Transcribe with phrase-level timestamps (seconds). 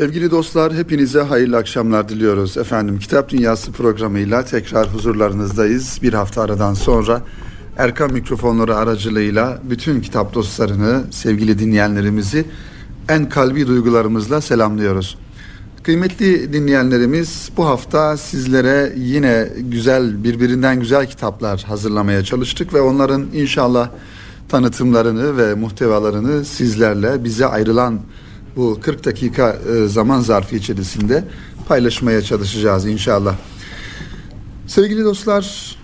[0.00, 2.56] Sevgili dostlar hepinize hayırlı akşamlar diliyoruz.
[2.56, 5.98] Efendim Kitap Dünyası programıyla tekrar huzurlarınızdayız.
[6.02, 7.22] Bir hafta aradan sonra
[7.76, 12.44] Erkan mikrofonları aracılığıyla bütün kitap dostlarını, sevgili dinleyenlerimizi
[13.08, 15.18] en kalbi duygularımızla selamlıyoruz.
[15.82, 23.88] Kıymetli dinleyenlerimiz bu hafta sizlere yine güzel birbirinden güzel kitaplar hazırlamaya çalıştık ve onların inşallah
[24.48, 28.00] tanıtımlarını ve muhtevalarını sizlerle bize ayrılan
[28.56, 31.24] bu 40 dakika e, zaman zarfı içerisinde
[31.68, 33.36] paylaşmaya çalışacağız inşallah.
[34.66, 35.76] Sevgili dostlar,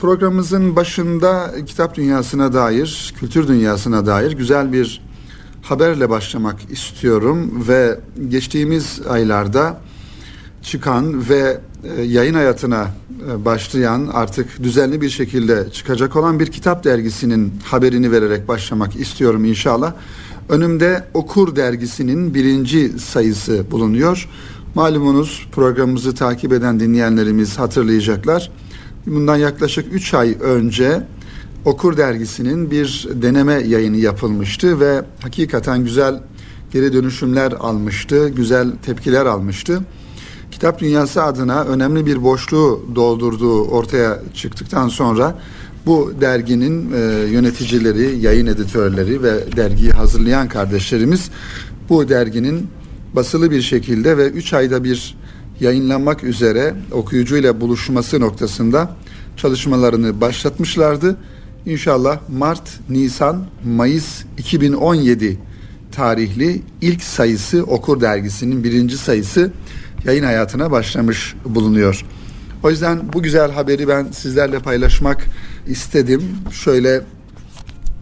[0.00, 5.02] programımızın başında kitap dünyasına dair, kültür dünyasına dair güzel bir
[5.62, 9.80] haberle başlamak istiyorum ve geçtiğimiz aylarda
[10.62, 11.60] çıkan ve
[11.98, 12.88] e, yayın hayatına
[13.30, 19.44] e, başlayan artık düzenli bir şekilde çıkacak olan bir kitap dergisinin haberini vererek başlamak istiyorum
[19.44, 19.92] inşallah.
[20.48, 24.28] Önümde Okur dergisinin birinci sayısı bulunuyor.
[24.74, 28.50] Malumunuz programımızı takip eden dinleyenlerimiz hatırlayacaklar.
[29.06, 31.06] Bundan yaklaşık 3 ay önce
[31.64, 36.22] Okur dergisinin bir deneme yayını yapılmıştı ve hakikaten güzel
[36.72, 39.80] geri dönüşümler almıştı, güzel tepkiler almıştı.
[40.50, 45.38] Kitap dünyası adına önemli bir boşluğu doldurduğu ortaya çıktıktan sonra
[45.86, 46.98] bu derginin e,
[47.30, 51.30] yöneticileri, yayın editörleri ve dergiyi hazırlayan kardeşlerimiz
[51.88, 52.68] bu derginin
[53.14, 55.16] basılı bir şekilde ve 3 ayda bir
[55.60, 58.96] yayınlanmak üzere okuyucuyla buluşması noktasında
[59.36, 61.16] çalışmalarını başlatmışlardı.
[61.66, 65.38] İnşallah Mart, Nisan, Mayıs 2017
[65.92, 69.50] tarihli ilk sayısı Okur dergisinin birinci sayısı
[70.04, 72.04] yayın hayatına başlamış bulunuyor.
[72.62, 75.26] O yüzden bu güzel haberi ben sizlerle paylaşmak
[75.66, 76.22] istedim.
[76.52, 77.00] Şöyle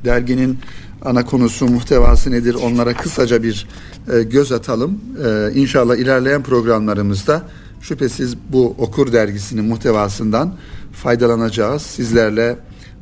[0.04, 0.58] derginin
[1.04, 3.66] ana konusu, muhtevası nedir onlara kısaca bir
[4.12, 5.00] e, göz atalım.
[5.26, 7.42] E, inşallah ilerleyen programlarımızda
[7.80, 10.54] şüphesiz bu Okur dergisinin muhtevasından
[10.92, 11.82] faydalanacağız.
[11.82, 12.56] Sizlerle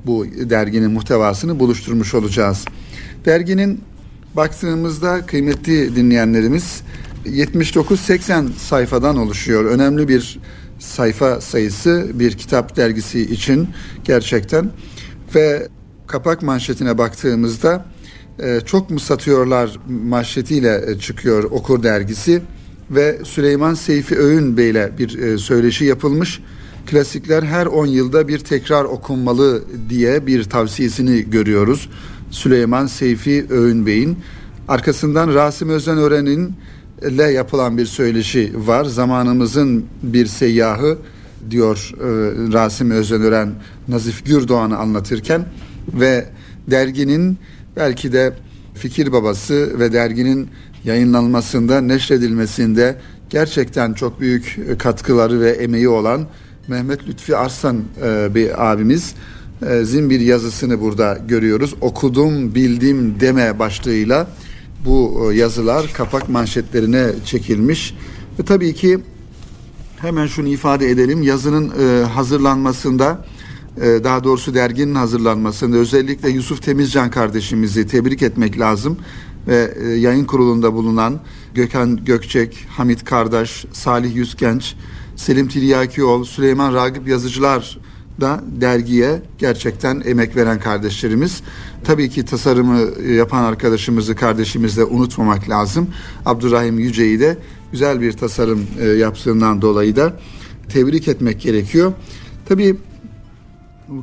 [0.07, 2.65] bu derginin muhtevasını buluşturmuş olacağız.
[3.25, 3.81] Derginin
[4.37, 6.83] baktığımızda kıymetli dinleyenlerimiz
[7.27, 9.65] 79-80 sayfadan oluşuyor.
[9.65, 10.39] Önemli bir
[10.81, 13.69] sayfa sayısı bir kitap dergisi için
[14.05, 14.71] gerçekten
[15.35, 15.69] ve
[16.07, 17.87] kapak manşetine baktığımızda
[18.39, 22.43] e, çok mu satıyorlar manşetiyle e, çıkıyor Okur dergisi
[22.91, 26.41] ve Süleyman Seyfi Öğün Bey ile bir e, söyleşi yapılmış.
[26.87, 31.91] Klasikler her 10 yılda bir tekrar okunmalı diye bir tavsiyesini görüyoruz.
[32.31, 34.19] Süleyman Seyfi Öğün Bey'in
[34.69, 36.55] arkasından Rasim Özenören'in
[37.09, 38.85] ile yapılan bir söyleşi var.
[38.85, 40.99] Zamanımızın bir seyyahı
[41.51, 42.05] diyor e,
[42.53, 43.53] Rasim Özenören
[43.89, 45.45] Nazif Gürdoğan'ı anlatırken
[45.95, 46.27] ve
[46.71, 47.39] derginin
[47.77, 48.33] belki de
[48.75, 50.49] fikir babası ve derginin
[50.85, 52.97] yayınlanmasında, neşredilmesinde
[53.31, 56.27] gerçekten çok büyük katkıları ve emeği olan
[56.69, 59.15] Mehmet Lütfi Arslan e, bir abimiz
[59.71, 61.75] e, zin bir yazısını burada görüyoruz.
[61.81, 64.27] Okudum, bildim deme başlığıyla
[64.85, 67.95] bu e, yazılar kapak manşetlerine çekilmiş.
[68.39, 68.99] Ve tabii ki
[69.97, 71.23] hemen şunu ifade edelim.
[71.23, 73.25] Yazının e, hazırlanmasında
[73.77, 78.99] e, daha doğrusu derginin hazırlanmasında özellikle Yusuf Temizcan kardeşimizi tebrik etmek lazım.
[79.49, 81.21] Ve yayın kurulunda bulunan
[81.55, 84.75] Gökhan Gökçek, Hamit Kardeş, Salih Yüzgenç,
[85.17, 87.79] Selim Tiryakioğlu, Süleyman Ragip yazıcılar
[88.21, 91.43] da dergiye gerçekten emek veren kardeşlerimiz.
[91.85, 95.89] Tabii ki tasarımı yapan arkadaşımızı, kardeşimizi de unutmamak lazım.
[96.27, 97.39] Abdurrahim Yüce'yi de
[97.73, 100.17] güzel bir tasarım e, yaptığından dolayı da
[100.69, 101.93] tebrik etmek gerekiyor.
[102.49, 102.77] Tabii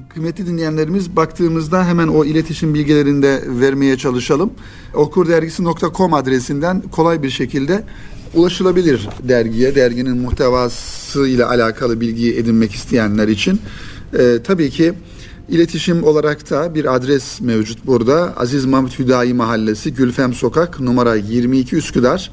[0.09, 4.51] kıymetli dinleyenlerimiz baktığımızda hemen o iletişim bilgilerini de vermeye çalışalım.
[4.93, 7.83] Okurdergisi.com adresinden kolay bir şekilde
[8.33, 13.59] ulaşılabilir dergiye, derginin muhtevası ile alakalı bilgiyi edinmek isteyenler için.
[14.13, 14.93] E, tabii ki
[15.49, 18.33] iletişim olarak da bir adres mevcut burada.
[18.37, 22.31] Aziz Mahmut Hüdayi Mahallesi Gülfem Sokak numara 22 Üsküdar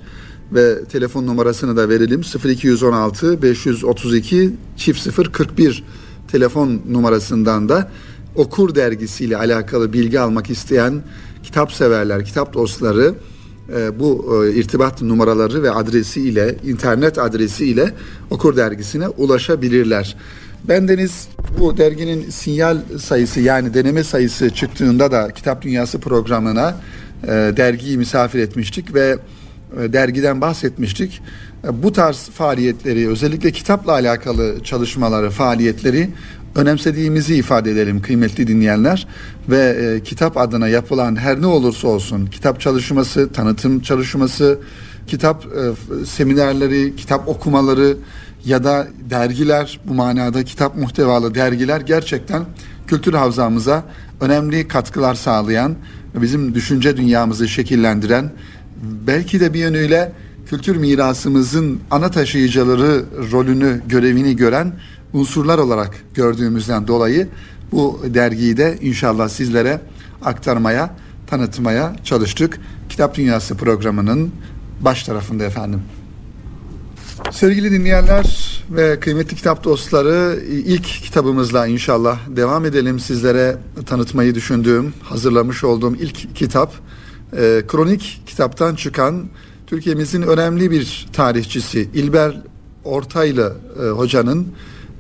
[0.53, 5.85] ve telefon numarasını da verelim 0216 532 çift 041
[6.29, 7.91] telefon numarasından da
[8.37, 11.03] Okur dergisiyle alakalı bilgi almak isteyen
[11.43, 13.15] kitap severler, kitap dostları
[13.77, 17.95] e, bu e, irtibat numaraları ve adresi ile internet adresi ile
[18.31, 20.17] Okur dergisine ulaşabilirler.
[20.69, 21.29] Bendeniz
[21.59, 26.77] bu derginin sinyal sayısı yani deneme sayısı çıktığında da Kitap Dünyası programına
[27.23, 29.19] e, dergiyi misafir etmiştik ve
[29.81, 31.23] e, dergiden bahsetmiştik.
[31.65, 36.11] E, bu tarz faaliyetleri özellikle kitapla alakalı çalışmaları, faaliyetleri
[36.55, 39.07] önemsediğimizi ifade edelim kıymetli dinleyenler
[39.49, 44.59] ve e, kitap adına yapılan her ne olursa olsun kitap çalışması, tanıtım çalışması,
[45.07, 47.97] kitap e, seminerleri, kitap okumaları
[48.47, 52.45] ya da dergiler bu manada kitap muhtevalı dergiler gerçekten
[52.87, 53.85] kültür havzamıza
[54.21, 55.75] önemli katkılar sağlayan
[56.15, 58.31] bizim düşünce dünyamızı şekillendiren
[59.07, 60.13] belki de bir yönüyle
[60.47, 64.73] kültür mirasımızın ana taşıyıcıları rolünü, görevini gören
[65.13, 67.29] unsurlar olarak gördüğümüzden dolayı
[67.73, 69.81] bu dergiyi de inşallah sizlere
[70.25, 70.97] aktarmaya,
[71.27, 72.61] tanıtmaya çalıştık.
[72.89, 74.33] Kitap Dünyası programının
[74.81, 75.83] baş tarafında efendim.
[77.31, 83.01] Sevgili dinleyenler ve kıymetli kitap dostları ilk kitabımızla inşallah devam edelim.
[83.01, 83.57] Sizlere
[83.87, 86.73] tanıtmayı düşündüğüm, hazırlamış olduğum ilk kitap
[87.37, 89.25] e, kronik kitaptan çıkan
[89.67, 92.41] Türkiye'mizin önemli bir tarihçisi İlber
[92.85, 94.49] Ortaylı e, hocanın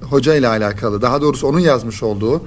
[0.01, 2.43] hoca ile alakalı daha doğrusu onun yazmış olduğu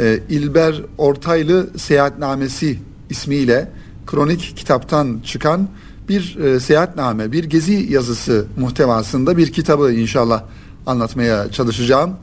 [0.00, 2.78] e, İlber Ortaylı Seyahatnamesi
[3.10, 3.70] ismiyle
[4.06, 5.68] kronik kitaptan çıkan
[6.12, 10.42] bir e, seyahatname, bir gezi yazısı muhtevasında bir kitabı inşallah
[10.86, 12.16] anlatmaya çalışacağım.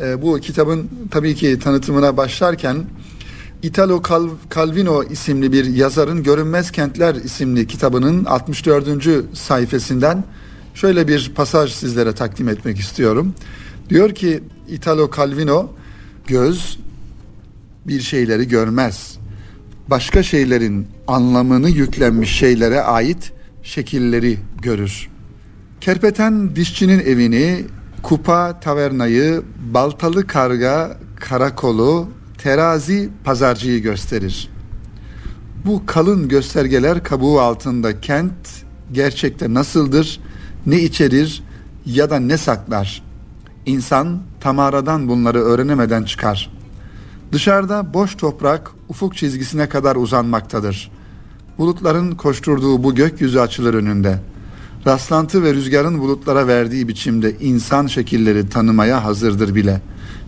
[0.00, 2.84] E, bu kitabın tabii ki tanıtımına başlarken
[3.62, 4.02] Italo
[4.54, 8.86] Calvino isimli bir yazarın Görünmez Kentler isimli kitabının 64.
[9.36, 10.24] sayfasından
[10.74, 13.34] şöyle bir pasaj sizlere takdim etmek istiyorum.
[13.88, 15.70] Diyor ki Italo Calvino
[16.26, 16.78] göz
[17.86, 19.21] bir şeyleri görmez.
[19.88, 23.32] Başka şeylerin anlamını yüklenmiş şeylere ait
[23.62, 25.08] şekilleri görür.
[25.80, 27.64] Kerpeten dişçinin evini,
[28.02, 29.42] kupa tavernayı,
[29.74, 32.08] baltalı karga, karakolu,
[32.38, 34.48] terazi pazarcıyı gösterir.
[35.66, 40.20] Bu kalın göstergeler kabuğu altında kent gerçekte nasıldır,
[40.66, 41.42] ne içerir
[41.86, 43.02] ya da ne saklar?
[43.66, 46.50] İnsan tamaradan bunları öğrenemeden çıkar.
[47.32, 50.90] Dışarıda boş toprak ufuk çizgisine kadar uzanmaktadır.
[51.58, 54.18] Bulutların koşturduğu bu gökyüzü açılır önünde.
[54.86, 59.80] Rastlantı ve rüzgarın bulutlara verdiği biçimde insan şekilleri tanımaya hazırdır bile.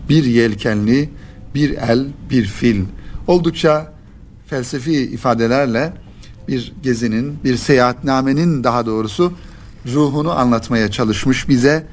[0.09, 1.09] Bir yelkenli,
[1.55, 2.85] bir el, bir fil.
[3.27, 3.93] Oldukça
[4.47, 5.93] felsefi ifadelerle
[6.47, 9.33] bir gezinin, bir seyahatnamenin daha doğrusu
[9.93, 11.87] ruhunu anlatmaya çalışmış bize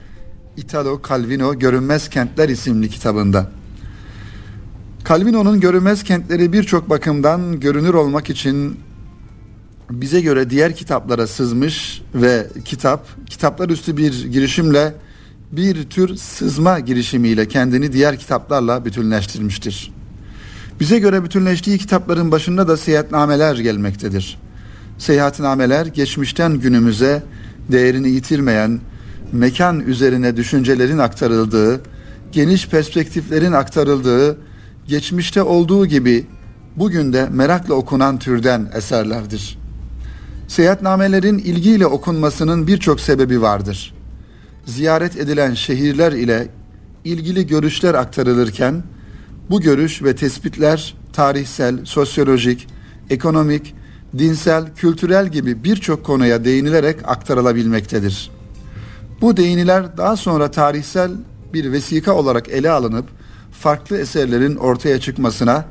[0.56, 3.61] Italo Calvino Görünmez Kentler isimli kitabında.
[5.08, 8.80] Calvino'nun görünmez kentleri birçok bakımdan görünür olmak için
[9.90, 14.94] bize göre diğer kitaplara sızmış ve kitap, kitaplar üstü bir girişimle
[15.52, 19.92] bir tür sızma girişimiyle kendini diğer kitaplarla bütünleştirmiştir.
[20.80, 24.38] Bize göre bütünleştiği kitapların başında da seyahatnameler gelmektedir.
[24.98, 27.22] Seyahatnameler geçmişten günümüze
[27.72, 28.80] değerini yitirmeyen,
[29.32, 31.80] mekan üzerine düşüncelerin aktarıldığı,
[32.32, 34.38] geniş perspektiflerin aktarıldığı,
[34.86, 36.26] geçmişte olduğu gibi
[36.76, 39.58] bugün de merakla okunan türden eserlerdir.
[40.48, 43.94] Seyahatnamelerin ilgiyle okunmasının birçok sebebi vardır.
[44.66, 46.48] Ziyaret edilen şehirler ile
[47.04, 48.82] ilgili görüşler aktarılırken
[49.50, 52.68] bu görüş ve tespitler tarihsel, sosyolojik,
[53.10, 53.74] ekonomik,
[54.18, 58.30] dinsel, kültürel gibi birçok konuya değinilerek aktarılabilmektedir.
[59.20, 61.10] Bu değiniler daha sonra tarihsel
[61.54, 63.06] bir vesika olarak ele alınıp
[63.62, 65.64] farklı eserlerin ortaya çıkmasına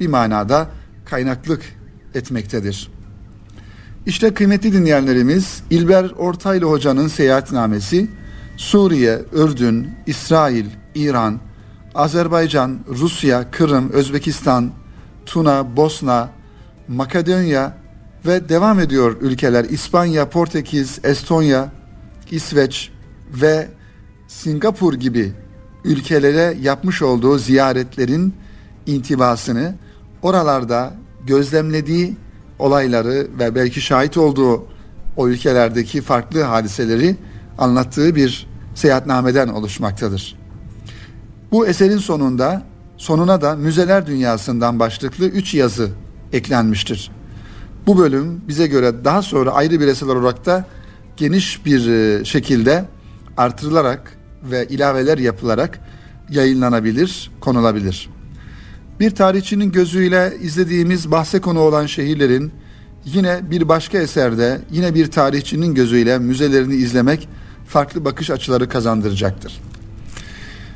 [0.00, 0.68] bir manada
[1.04, 1.62] kaynaklık
[2.14, 2.90] etmektedir.
[4.06, 8.10] İşte kıymetli dinleyenlerimiz İlber Ortaylı Hoca'nın seyahatnamesi
[8.56, 11.40] Suriye, Ürdün, İsrail, İran,
[11.94, 14.70] Azerbaycan, Rusya, Kırım, Özbekistan,
[15.26, 16.30] Tuna, Bosna,
[16.88, 17.76] Makedonya
[18.26, 21.68] ve devam ediyor ülkeler İspanya, Portekiz, Estonya,
[22.30, 22.90] İsveç
[23.42, 23.68] ve
[24.28, 25.32] Singapur gibi
[25.86, 28.34] ülkelere yapmış olduğu ziyaretlerin
[28.86, 29.74] intibasını
[30.22, 30.94] oralarda
[31.26, 32.16] gözlemlediği
[32.58, 34.66] olayları ve belki şahit olduğu
[35.16, 37.16] o ülkelerdeki farklı hadiseleri
[37.58, 40.36] anlattığı bir seyahatnameden oluşmaktadır.
[41.52, 42.62] Bu eserin sonunda
[42.96, 45.88] sonuna da müzeler dünyasından başlıklı üç yazı
[46.32, 47.10] eklenmiştir.
[47.86, 50.64] Bu bölüm bize göre daha sonra ayrı bir eser olarak da
[51.16, 52.84] geniş bir e, şekilde
[53.36, 54.15] artırılarak
[54.50, 55.80] ve ilaveler yapılarak
[56.30, 58.10] yayınlanabilir, konulabilir.
[59.00, 62.52] Bir tarihçinin gözüyle izlediğimiz bahse konu olan şehirlerin
[63.04, 67.28] yine bir başka eserde yine bir tarihçinin gözüyle müzelerini izlemek
[67.66, 69.60] farklı bakış açıları kazandıracaktır.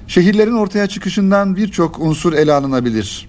[0.07, 3.29] Şehirlerin ortaya çıkışından birçok unsur ele alınabilir.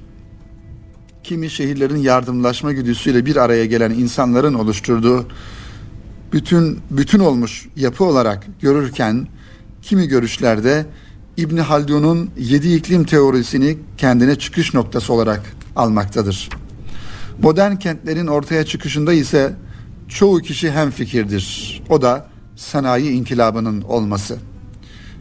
[1.23, 5.27] Kimi şehirlerin yardımlaşma güdüsüyle bir araya gelen insanların oluşturduğu
[6.33, 9.27] bütün bütün olmuş yapı olarak görürken
[9.81, 10.85] kimi görüşlerde
[11.37, 15.41] İbn Haldun'un yedi iklim teorisini kendine çıkış noktası olarak
[15.75, 16.49] almaktadır.
[17.41, 19.53] Modern kentlerin ortaya çıkışında ise
[20.07, 21.81] çoğu kişi hem fikirdir.
[21.89, 24.37] O da sanayi inkılabının olması.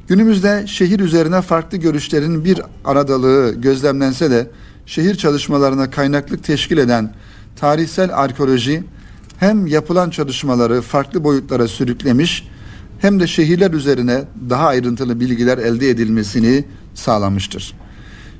[0.08, 4.50] Günümüzde şehir üzerine farklı görüşlerin bir aradalığı gözlemlense de
[4.86, 7.14] şehir çalışmalarına kaynaklık teşkil eden
[7.56, 8.84] tarihsel arkeoloji
[9.38, 12.48] hem yapılan çalışmaları farklı boyutlara sürüklemiş
[13.00, 16.64] hem de şehirler üzerine daha ayrıntılı bilgiler elde edilmesini
[16.94, 17.74] sağlamıştır.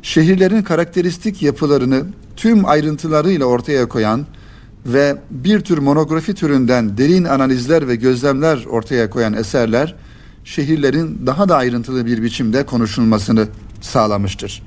[0.03, 2.05] Şehirlerin karakteristik yapılarını
[2.37, 4.27] tüm ayrıntılarıyla ortaya koyan
[4.87, 9.95] ve bir tür monografi türünden derin analizler ve gözlemler ortaya koyan eserler
[10.45, 13.49] şehirlerin daha da ayrıntılı bir biçimde konuşulmasını
[13.81, 14.63] sağlamıştır.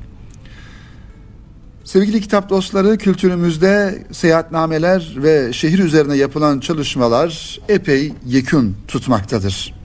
[1.84, 9.83] Sevgili kitap dostları, kültürümüzde seyahatnameler ve şehir üzerine yapılan çalışmalar epey yekün tutmaktadır.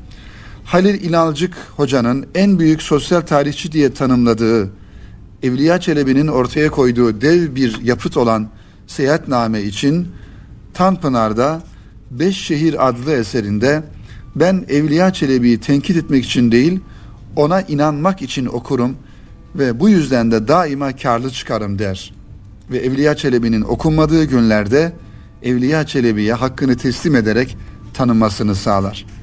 [0.69, 4.71] Halil İnalcık hocanın en büyük sosyal tarihçi diye tanımladığı
[5.43, 8.49] Evliya Çelebi'nin ortaya koyduğu dev bir yapıt olan
[8.87, 10.09] Seyahatname için
[10.75, 11.63] Tanpınar'da
[12.11, 13.83] Beş Şehir adlı eserinde
[14.37, 16.81] ben Evliya Çelebi'yi tenkit etmek için değil
[17.37, 18.97] ona inanmak için okurum
[19.55, 22.15] ve bu yüzden de daima karlı çıkarım der.
[22.71, 24.93] Ve Evliya Çelebi'nin okunmadığı günlerde
[25.43, 27.57] Evliya Çelebi'ye hakkını teslim ederek
[27.95, 29.18] tanınmasını sağlar.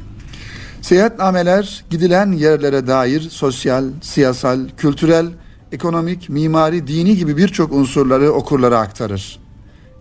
[0.85, 5.27] Seyahatnameler gidilen yerlere dair sosyal, siyasal, kültürel,
[5.71, 9.39] ekonomik, mimari, dini gibi birçok unsurları okurlara aktarır.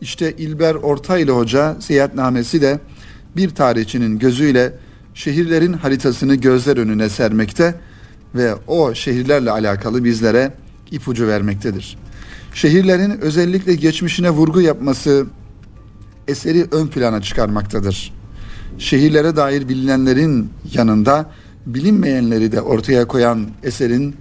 [0.00, 2.80] İşte İlber Ortaylı Hoca seyahatnamesi de
[3.36, 4.72] bir tarihçinin gözüyle
[5.14, 7.74] şehirlerin haritasını gözler önüne sermekte
[8.34, 10.52] ve o şehirlerle alakalı bizlere
[10.90, 11.98] ipucu vermektedir.
[12.54, 15.26] Şehirlerin özellikle geçmişine vurgu yapması
[16.28, 18.23] eseri ön plana çıkarmaktadır.
[18.78, 21.30] Şehirlere dair bilinenlerin yanında
[21.66, 24.16] bilinmeyenleri de ortaya koyan eserin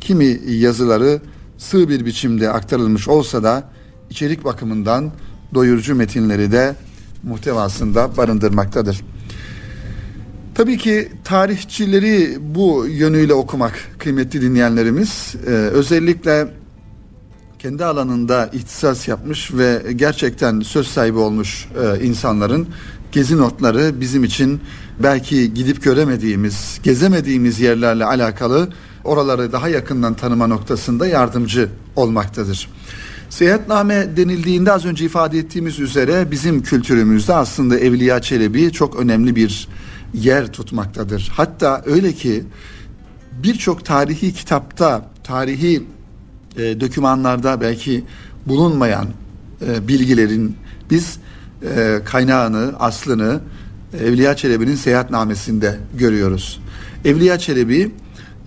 [0.00, 1.20] kimi yazıları
[1.58, 3.64] sığ bir biçimde aktarılmış olsa da
[4.10, 5.12] içerik bakımından
[5.54, 6.74] doyurucu metinleri de
[7.22, 9.00] muhtevasında barındırmaktadır.
[10.54, 16.48] Tabii ki tarihçileri bu yönüyle okumak kıymetli dinleyenlerimiz ee, özellikle
[17.58, 22.68] kendi alanında ihtisas yapmış ve gerçekten söz sahibi olmuş e, insanların
[23.16, 24.60] gezi notları bizim için
[25.02, 28.68] belki gidip göremediğimiz, gezemediğimiz yerlerle alakalı
[29.04, 32.68] oraları daha yakından tanıma noktasında yardımcı olmaktadır.
[33.30, 39.68] Seyahatname denildiğinde az önce ifade ettiğimiz üzere bizim kültürümüzde aslında Evliya Çelebi çok önemli bir
[40.14, 41.32] yer tutmaktadır.
[41.34, 42.44] Hatta öyle ki
[43.42, 45.82] birçok tarihi kitapta, tarihi
[46.56, 48.04] e, dokümanlarda belki
[48.46, 49.06] bulunmayan
[49.66, 50.56] e, bilgilerin
[50.90, 51.18] biz
[51.62, 53.40] e, kaynağını, aslını
[54.00, 56.60] Evliya Çelebi'nin seyahatnamesinde görüyoruz.
[57.04, 57.90] Evliya Çelebi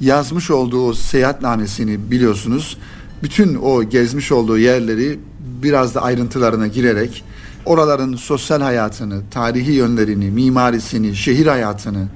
[0.02, 2.78] yazmış olduğu seyahatnamesini biliyorsunuz.
[3.24, 5.20] Bütün o gezmiş olduğu yerleri
[5.64, 7.24] biraz da ayrıntılarına girerek
[7.66, 12.08] oraların sosyal hayatını, tarihi yönlerini, mimarisini, şehir hayatını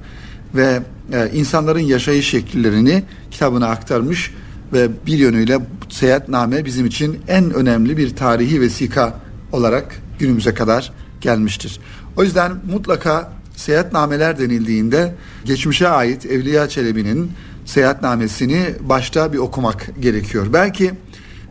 [0.54, 0.82] ve
[1.12, 4.34] e, insanların yaşayış şekillerini kitabına aktarmış
[4.72, 5.58] ve bir yönüyle
[5.88, 9.14] seyahatname bizim için en önemli bir tarihi vesika
[9.52, 11.80] olarak günümüze kadar gelmiştir.
[12.16, 17.32] O yüzden mutlaka seyahatnameler denildiğinde geçmişe ait Evliya Çelebi'nin
[17.64, 20.46] seyahatnamesini başta bir okumak gerekiyor.
[20.52, 20.92] Belki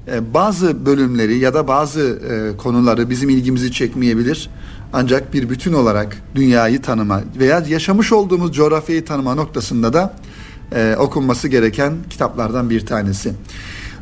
[0.08, 4.50] e, bazı bölümleri ya da bazı e, konuları bizim ilgimizi çekmeyebilir.
[4.94, 10.14] Ancak bir bütün olarak dünyayı tanıma veya yaşamış olduğumuz coğrafyayı tanıma noktasında da
[10.76, 13.34] e, okunması gereken kitaplardan bir tanesi.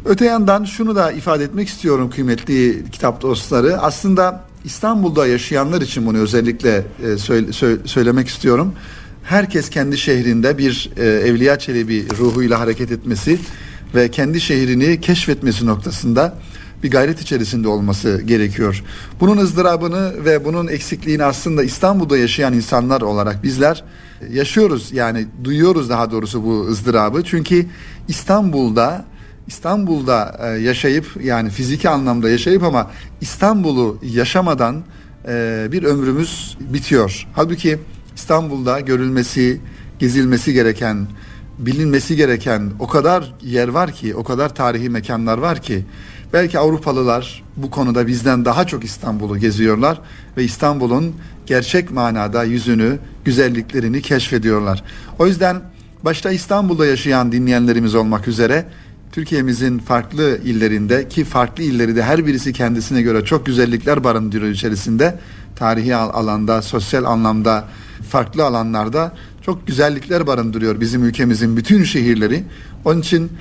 [0.05, 3.77] Öte yandan şunu da ifade etmek istiyorum kıymetli kitap dostları.
[3.77, 7.47] Aslında İstanbul'da yaşayanlar için bunu özellikle e, söyle,
[7.85, 8.73] söylemek istiyorum.
[9.23, 13.39] Herkes kendi şehrinde bir e, Evliya Çelebi ruhuyla hareket etmesi
[13.95, 16.37] ve kendi şehrini keşfetmesi noktasında
[16.83, 18.83] bir gayret içerisinde olması gerekiyor.
[19.19, 23.83] Bunun ızdırabını ve bunun eksikliğini aslında İstanbul'da yaşayan insanlar olarak bizler
[24.29, 24.91] yaşıyoruz.
[24.91, 27.23] Yani duyuyoruz daha doğrusu bu ızdırabı.
[27.23, 27.65] Çünkü
[28.07, 29.05] İstanbul'da
[29.47, 34.83] İstanbul'da e, yaşayıp yani fiziki anlamda yaşayıp ama İstanbul'u yaşamadan
[35.27, 37.27] e, bir ömrümüz bitiyor.
[37.33, 37.79] Halbuki
[38.15, 39.61] İstanbul'da görülmesi,
[39.99, 41.07] gezilmesi gereken,
[41.59, 45.85] bilinmesi gereken o kadar yer var ki, o kadar tarihi mekanlar var ki
[46.33, 50.01] belki Avrupalılar bu konuda bizden daha çok İstanbul'u geziyorlar
[50.37, 54.83] ve İstanbul'un gerçek manada yüzünü, güzelliklerini keşfediyorlar.
[55.19, 55.61] O yüzden
[56.03, 58.65] başta İstanbul'da yaşayan dinleyenlerimiz olmak üzere
[59.11, 65.19] Türkiye'mizin farklı illerinde ki farklı illeri de her birisi kendisine göre çok güzellikler barındırıyor içerisinde.
[65.55, 67.67] Tarihi alanda, sosyal anlamda,
[68.09, 72.43] farklı alanlarda çok güzellikler barındırıyor bizim ülkemizin bütün şehirleri.
[72.85, 73.31] Onun için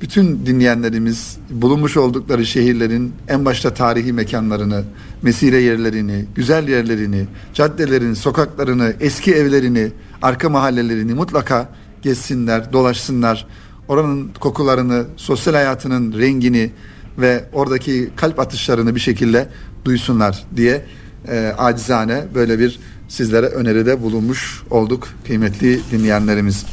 [0.00, 4.84] bütün dinleyenlerimiz bulunmuş oldukları şehirlerin en başta tarihi mekanlarını,
[5.22, 9.92] mesire yerlerini, güzel yerlerini, caddelerini, sokaklarını, eski evlerini,
[10.22, 11.68] arka mahallelerini mutlaka
[12.02, 13.46] gezsinler, dolaşsınlar.
[13.88, 16.70] Oranın kokularını, sosyal hayatının rengini
[17.18, 19.48] ve oradaki kalp atışlarını bir şekilde
[19.84, 20.84] duysunlar diye
[21.28, 22.78] e, acizane böyle bir
[23.08, 26.66] sizlere öneride bulunmuş olduk kıymetli dinleyenlerimiz.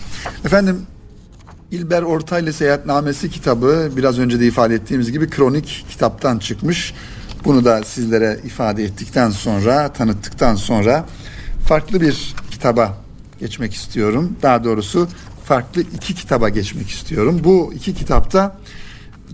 [0.46, 0.82] Efendim
[1.72, 6.93] İlber Ortaylı Seyahatnamesi kitabı biraz önce de ifade ettiğimiz gibi kronik kitaptan çıkmış.
[7.46, 11.05] Bunu da sizlere ifade ettikten sonra, tanıttıktan sonra
[11.67, 12.98] farklı bir kitaba
[13.39, 14.36] geçmek istiyorum.
[14.41, 15.08] Daha doğrusu
[15.43, 17.41] farklı iki kitaba geçmek istiyorum.
[17.43, 18.57] Bu iki kitapta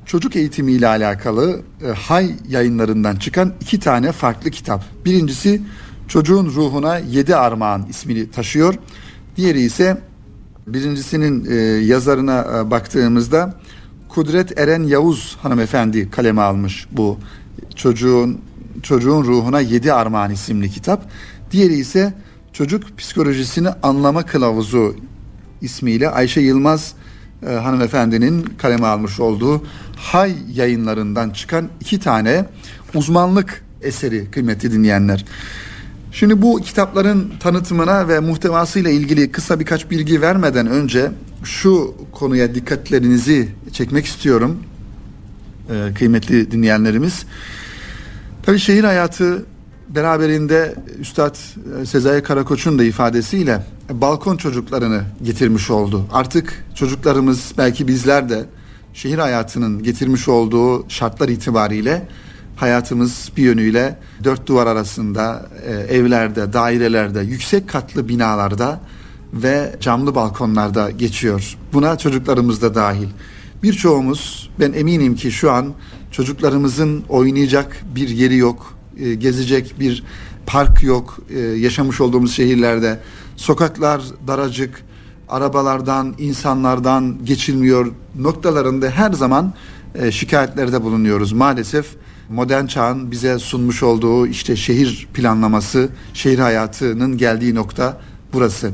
[0.06, 4.84] çocuk eğitimi ile alakalı e, Hay yayınlarından çıkan iki tane farklı kitap.
[5.06, 5.62] Birincisi
[6.10, 8.76] Çocuğun Ruhuna Yedi Armağan ismini taşıyor.
[9.38, 10.02] Diğeri ise
[10.68, 13.54] birincisinin e, yazarına e, baktığımızda
[14.10, 17.18] Kudret Eren Yavuz hanımefendi kaleme almış bu
[17.76, 18.42] çocuğun
[18.84, 21.10] çocuğun ruhuna yedi armağan isimli kitap.
[21.52, 22.14] Diğeri ise
[22.54, 24.96] çocuk psikolojisini anlama kılavuzu
[25.62, 26.94] ismiyle Ayşe Yılmaz
[27.48, 29.64] e, hanımefendinin kaleme almış olduğu
[29.96, 32.46] Hay yayınlarından çıkan iki tane
[32.96, 35.26] uzmanlık eseri kıymetli dinleyenler.
[36.12, 41.12] Şimdi bu kitapların tanıtımına ve muhtevasıyla ilgili kısa birkaç bilgi vermeden önce
[41.44, 44.60] şu konuya dikkatlerinizi çekmek istiyorum
[45.70, 47.26] ee, kıymetli dinleyenlerimiz.
[48.44, 49.46] Tabii şehir hayatı
[49.90, 51.36] beraberinde Üstad
[51.82, 56.06] e, Sezai Karakoç'un da ifadesiyle balkon çocuklarını getirmiş oldu.
[56.14, 58.46] Artık çocuklarımız belki bizler de
[58.94, 62.08] şehir hayatının getirmiş olduğu şartlar itibariyle
[62.56, 68.80] hayatımız bir yönüyle dört duvar arasında, e, evlerde, dairelerde, yüksek katlı binalarda
[69.34, 71.58] ve camlı balkonlarda geçiyor.
[71.74, 73.08] Buna çocuklarımız da dahil.
[73.64, 75.74] Birçoğumuz ben eminim ki şu an
[76.12, 80.04] çocuklarımızın oynayacak bir yeri yok, e, gezecek bir
[80.46, 83.00] park yok e, yaşamış olduğumuz şehirlerde.
[83.40, 84.82] Sokaklar daracık,
[85.30, 89.54] arabalardan, insanlardan geçilmiyor noktalarında her zaman
[89.96, 91.32] e, şikayetlerde bulunuyoruz.
[91.32, 91.96] Maalesef
[92.30, 97.98] modern çağın bize sunmuş olduğu işte şehir planlaması, şehir hayatının geldiği nokta
[98.34, 98.72] burası.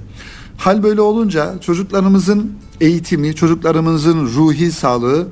[0.58, 5.28] Hal böyle olunca çocuklarımızın eğitimi, çocuklarımızın ruhi sağlığı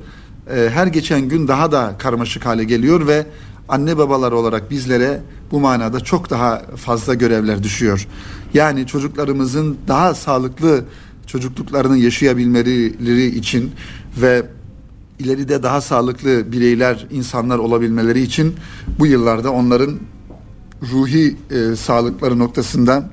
[0.56, 3.26] e, her geçen gün daha da karmaşık hale geliyor ve
[3.68, 8.08] anne babalar olarak bizlere bu manada çok daha fazla görevler düşüyor.
[8.54, 10.84] Yani çocuklarımızın daha sağlıklı
[11.26, 13.72] çocukluklarını yaşayabilmeleri için
[14.20, 14.46] ve
[15.18, 18.54] ileride daha sağlıklı bireyler, insanlar olabilmeleri için
[18.98, 19.98] bu yıllarda onların
[20.92, 23.10] ruhi e, sağlıkları noktasında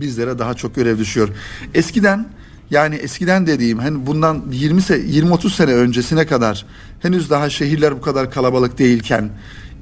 [0.00, 1.28] bizlere daha çok görev düşüyor.
[1.74, 2.26] Eskiden
[2.70, 6.66] yani eskiden dediğim hani bundan 20 20 30 sene öncesine kadar
[7.00, 9.30] henüz daha şehirler bu kadar kalabalık değilken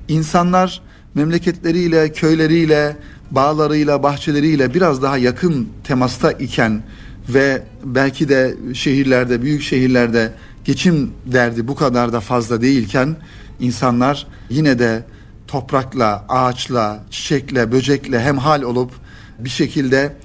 [0.08, 0.82] insanlar
[1.14, 2.96] memleketleriyle, köyleriyle,
[3.30, 6.82] bağlarıyla, bahçeleriyle biraz daha yakın temasta iken
[7.28, 10.32] ve belki de şehirlerde, büyük şehirlerde
[10.64, 13.16] geçim derdi bu kadar da fazla değilken
[13.60, 15.04] insanlar yine de
[15.46, 18.92] toprakla, ağaçla, çiçekle, böcekle hemhal olup
[19.38, 20.16] bir şekilde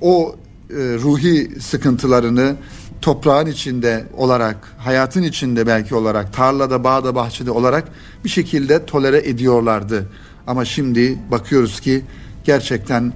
[0.00, 0.36] o
[0.74, 2.56] ruhi sıkıntılarını
[3.02, 7.88] toprağın içinde olarak, hayatın içinde belki olarak, tarlada, bağda, bahçede olarak
[8.24, 10.08] bir şekilde tolere ediyorlardı.
[10.46, 12.04] Ama şimdi bakıyoruz ki
[12.44, 13.12] gerçekten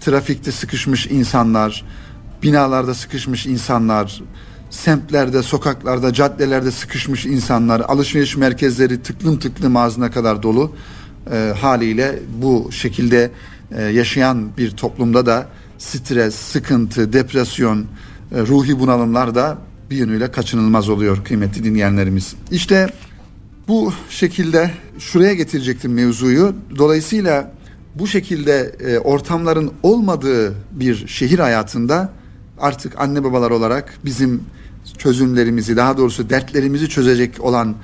[0.00, 1.84] trafikte sıkışmış insanlar,
[2.42, 4.22] binalarda sıkışmış insanlar,
[4.70, 10.72] semtlerde, sokaklarda, caddelerde sıkışmış insanlar, alışveriş merkezleri tıklım tıklım ağzına kadar dolu
[11.32, 13.30] e, haliyle bu şekilde
[13.76, 17.86] e, yaşayan bir toplumda da stres, sıkıntı, depresyon,
[18.32, 19.58] e, ruhi bunalımlar da
[19.90, 22.34] bir yönüyle kaçınılmaz oluyor kıymetli dinleyenlerimiz.
[22.50, 22.88] İşte
[23.68, 26.54] bu şekilde şuraya getirecektim mevzuyu.
[26.78, 27.52] Dolayısıyla
[27.94, 32.12] bu şekilde e, ortamların olmadığı bir şehir hayatında
[32.60, 34.42] artık anne babalar olarak bizim
[34.98, 37.74] çözümlerimizi daha doğrusu dertlerimizi çözecek olan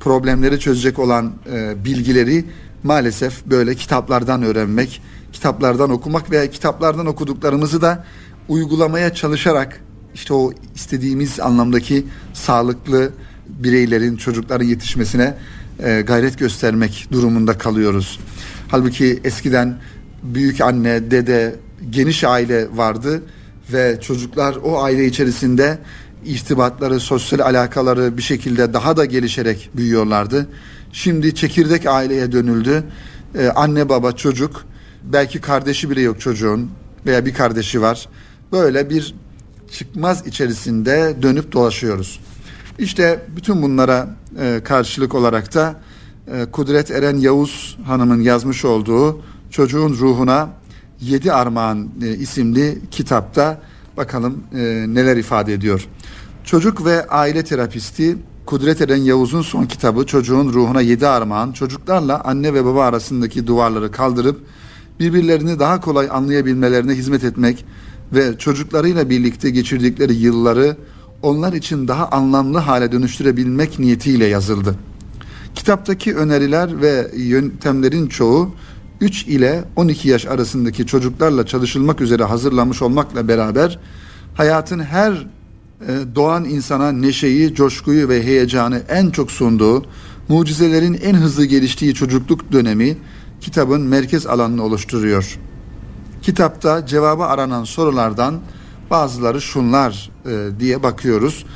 [0.00, 2.44] problemleri çözecek olan e, bilgileri
[2.82, 5.02] maalesef böyle kitaplardan öğrenmek,
[5.34, 8.04] kitaplardan okumak ve kitaplardan okuduklarımızı da
[8.48, 9.80] uygulamaya çalışarak
[10.14, 13.12] işte o istediğimiz anlamdaki sağlıklı
[13.48, 15.34] bireylerin, çocukların yetişmesine
[15.82, 18.20] e, gayret göstermek durumunda kalıyoruz.
[18.68, 19.78] Halbuki eskiden
[20.22, 21.56] büyük anne, dede,
[21.90, 23.22] geniş aile vardı
[23.72, 25.78] ve çocuklar o aile içerisinde
[26.24, 30.46] irtibatları, sosyal alakaları bir şekilde daha da gelişerek büyüyorlardı.
[30.92, 32.84] Şimdi çekirdek aileye dönüldü.
[33.38, 34.64] Ee, anne baba çocuk
[35.12, 36.70] belki kardeşi bile yok çocuğun
[37.06, 38.08] veya bir kardeşi var.
[38.52, 39.14] Böyle bir
[39.70, 42.20] çıkmaz içerisinde dönüp dolaşıyoruz.
[42.78, 45.80] İşte bütün bunlara e, karşılık olarak da
[46.32, 50.48] e, Kudret Eren Yavuz Hanım'ın yazmış olduğu Çocuğun Ruhuna
[51.00, 53.60] Yedi Armağan e, isimli kitapta
[53.96, 54.44] bakalım
[54.86, 55.88] neler ifade ediyor.
[56.44, 62.54] Çocuk ve aile terapisti Kudret Eren Yavuz'un son kitabı Çocuğun Ruhuna Yedi Armağan çocuklarla anne
[62.54, 64.40] ve baba arasındaki duvarları kaldırıp
[65.00, 67.64] birbirlerini daha kolay anlayabilmelerine hizmet etmek
[68.12, 70.76] ve çocuklarıyla birlikte geçirdikleri yılları
[71.22, 74.74] onlar için daha anlamlı hale dönüştürebilmek niyetiyle yazıldı.
[75.54, 78.54] Kitaptaki öneriler ve yöntemlerin çoğu
[79.00, 83.78] 3 ile 12 yaş arasındaki çocuklarla çalışılmak üzere hazırlanmış olmakla beraber
[84.34, 89.84] hayatın her e, doğan insana neşeyi, coşkuyu ve heyecanı en çok sunduğu,
[90.28, 92.96] mucizelerin en hızlı geliştiği çocukluk dönemi
[93.44, 95.38] kitabın merkez alanını oluşturuyor.
[96.22, 98.40] Kitapta cevabı aranan sorulardan
[98.90, 101.46] bazıları şunlar e, diye bakıyoruz.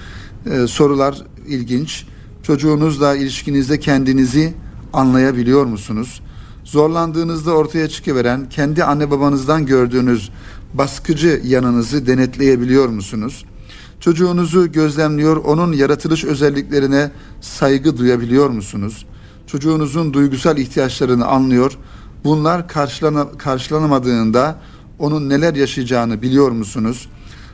[0.50, 2.06] E, sorular ilginç.
[2.42, 4.54] Çocuğunuzla ilişkinizde kendinizi
[4.92, 6.22] anlayabiliyor musunuz?
[6.64, 10.30] Zorlandığınızda ortaya çıkıveren kendi anne babanızdan gördüğünüz
[10.74, 13.44] baskıcı yanınızı denetleyebiliyor musunuz?
[14.00, 19.06] Çocuğunuzu gözlemliyor, onun yaratılış özelliklerine saygı duyabiliyor musunuz?
[19.48, 21.78] Çocuğunuzun duygusal ihtiyaçlarını anlıyor,
[22.24, 24.58] bunlar karşılana, karşılanamadığında
[24.98, 27.08] onun neler yaşayacağını biliyor musunuz?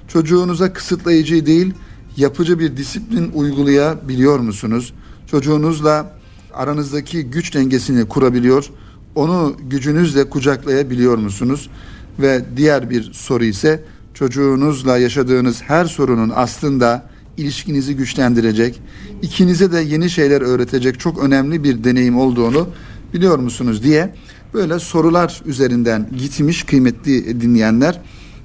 [0.09, 1.75] Çocuğunuza kısıtlayıcı değil,
[2.17, 4.95] yapıcı bir disiplin uygulayabiliyor musunuz?
[5.27, 6.13] Çocuğunuzla
[6.55, 8.71] aranızdaki güç dengesini kurabiliyor,
[9.15, 11.71] onu gücünüzle kucaklayabiliyor musunuz?
[12.19, 18.81] Ve diğer bir soru ise çocuğunuzla yaşadığınız her sorunun aslında ilişkinizi güçlendirecek,
[19.23, 22.69] ikinize de yeni şeyler öğretecek çok önemli bir deneyim olduğunu
[23.15, 24.15] biliyor musunuz diye
[24.55, 28.01] böyle sorular üzerinden gitmiş kıymetli dinleyenler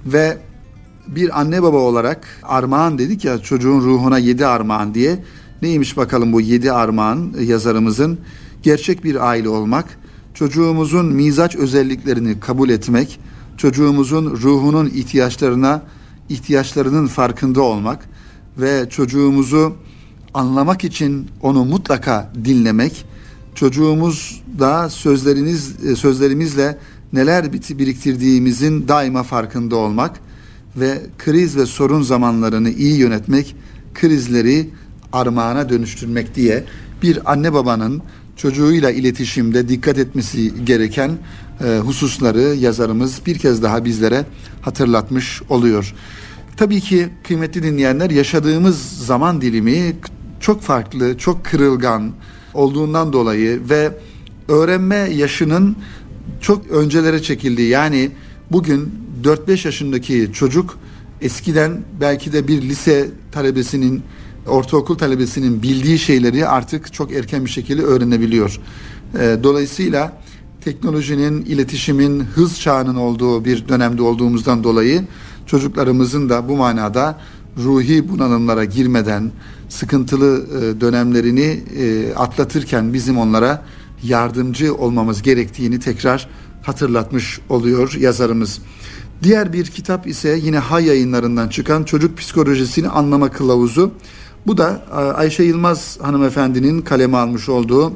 [0.06, 0.38] ve
[1.08, 5.23] bir anne baba olarak armağan dedik ya çocuğun ruhuna yedi armağan diye.
[5.62, 8.19] Neymiş bakalım bu yedi armağan yazarımızın?
[8.63, 9.86] Gerçek bir aile olmak,
[10.34, 13.19] çocuğumuzun mizaç özelliklerini kabul etmek,
[13.58, 15.84] çocuğumuzun ruhunun ihtiyaçlarına
[16.30, 18.09] ihtiyaçlarının farkında olmak
[18.62, 19.74] ve çocuğumuzu
[20.34, 23.06] anlamak için onu mutlaka dinlemek,
[23.56, 26.78] çocuğumuz da sözleriniz sözlerimizle
[27.13, 30.19] neler biriktirdiğimizin daima farkında olmak
[30.76, 33.56] ve kriz ve sorun zamanlarını iyi yönetmek,
[33.93, 34.69] krizleri
[35.13, 36.63] armağana dönüştürmek diye
[37.04, 38.02] bir anne babanın
[38.38, 41.12] çocuğuyla iletişimde dikkat etmesi gereken
[41.65, 44.26] e, hususları yazarımız bir kez daha bizlere
[44.62, 45.93] hatırlatmış oluyor.
[46.60, 49.95] Tabii ki kıymetli dinleyenler yaşadığımız zaman dilimi
[50.39, 52.12] çok farklı, çok kırılgan
[52.54, 53.98] olduğundan dolayı ve
[54.48, 55.76] öğrenme yaşının
[56.41, 58.12] çok öncelere çekildiği yani
[58.52, 58.91] bugün
[59.24, 60.78] 4-5 yaşındaki çocuk
[61.22, 64.02] eskiden belki de bir lise talebesinin
[64.48, 68.60] ortaokul talebesinin bildiği şeyleri artık çok erken bir şekilde öğrenebiliyor.
[69.19, 70.22] Ee, dolayısıyla
[70.62, 75.04] teknolojinin, iletişimin hız çağının olduğu bir dönemde olduğumuzdan dolayı
[75.50, 77.20] çocuklarımızın da bu manada
[77.58, 79.32] ruhi bunalımlara girmeden
[79.70, 83.66] sıkıntılı e, dönemlerini e, atlatırken bizim onlara
[84.04, 86.30] yardımcı olmamız gerektiğini tekrar
[86.62, 88.62] hatırlatmış oluyor yazarımız.
[89.24, 93.92] Diğer bir kitap ise yine Hay yayınlarından çıkan Çocuk Psikolojisini Anlama Kılavuzu.
[94.48, 97.94] Bu da e, Ayşe Yılmaz hanımefendinin kaleme almış olduğu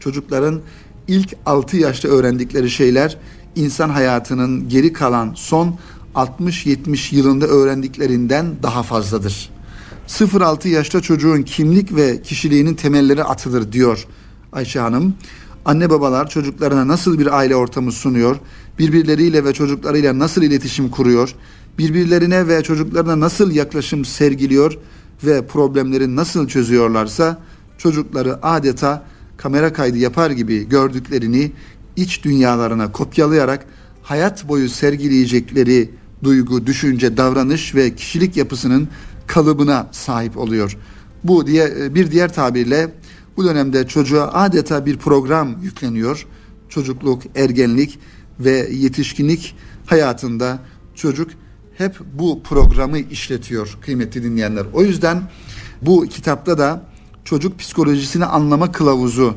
[0.00, 0.60] çocukların
[1.08, 3.16] ilk 6 yaşta öğrendikleri şeyler
[3.56, 5.78] insan hayatının geri kalan son
[6.18, 9.50] 60-70 yılında öğrendiklerinden daha fazladır.
[10.08, 14.06] 0-6 yaşta çocuğun kimlik ve kişiliğinin temelleri atılır diyor
[14.52, 15.14] Ayşe Hanım.
[15.64, 18.36] Anne babalar çocuklarına nasıl bir aile ortamı sunuyor,
[18.78, 21.34] birbirleriyle ve çocuklarıyla nasıl iletişim kuruyor,
[21.78, 24.78] birbirlerine ve çocuklarına nasıl yaklaşım sergiliyor
[25.24, 27.40] ve problemleri nasıl çözüyorlarsa
[27.78, 29.04] çocukları adeta
[29.36, 31.52] kamera kaydı yapar gibi gördüklerini
[31.96, 33.66] iç dünyalarına kopyalayarak
[34.02, 35.90] hayat boyu sergileyecekleri
[36.22, 38.88] duygu, düşünce, davranış ve kişilik yapısının
[39.26, 40.76] kalıbına sahip oluyor.
[41.24, 42.94] Bu diye bir diğer tabirle
[43.36, 46.26] bu dönemde çocuğa adeta bir program yükleniyor.
[46.68, 47.98] Çocukluk, ergenlik
[48.40, 50.58] ve yetişkinlik hayatında
[50.94, 51.30] çocuk
[51.78, 54.66] hep bu programı işletiyor kıymetli dinleyenler.
[54.72, 55.22] O yüzden
[55.82, 56.82] bu kitapta da
[57.24, 59.34] çocuk psikolojisini anlama kılavuzu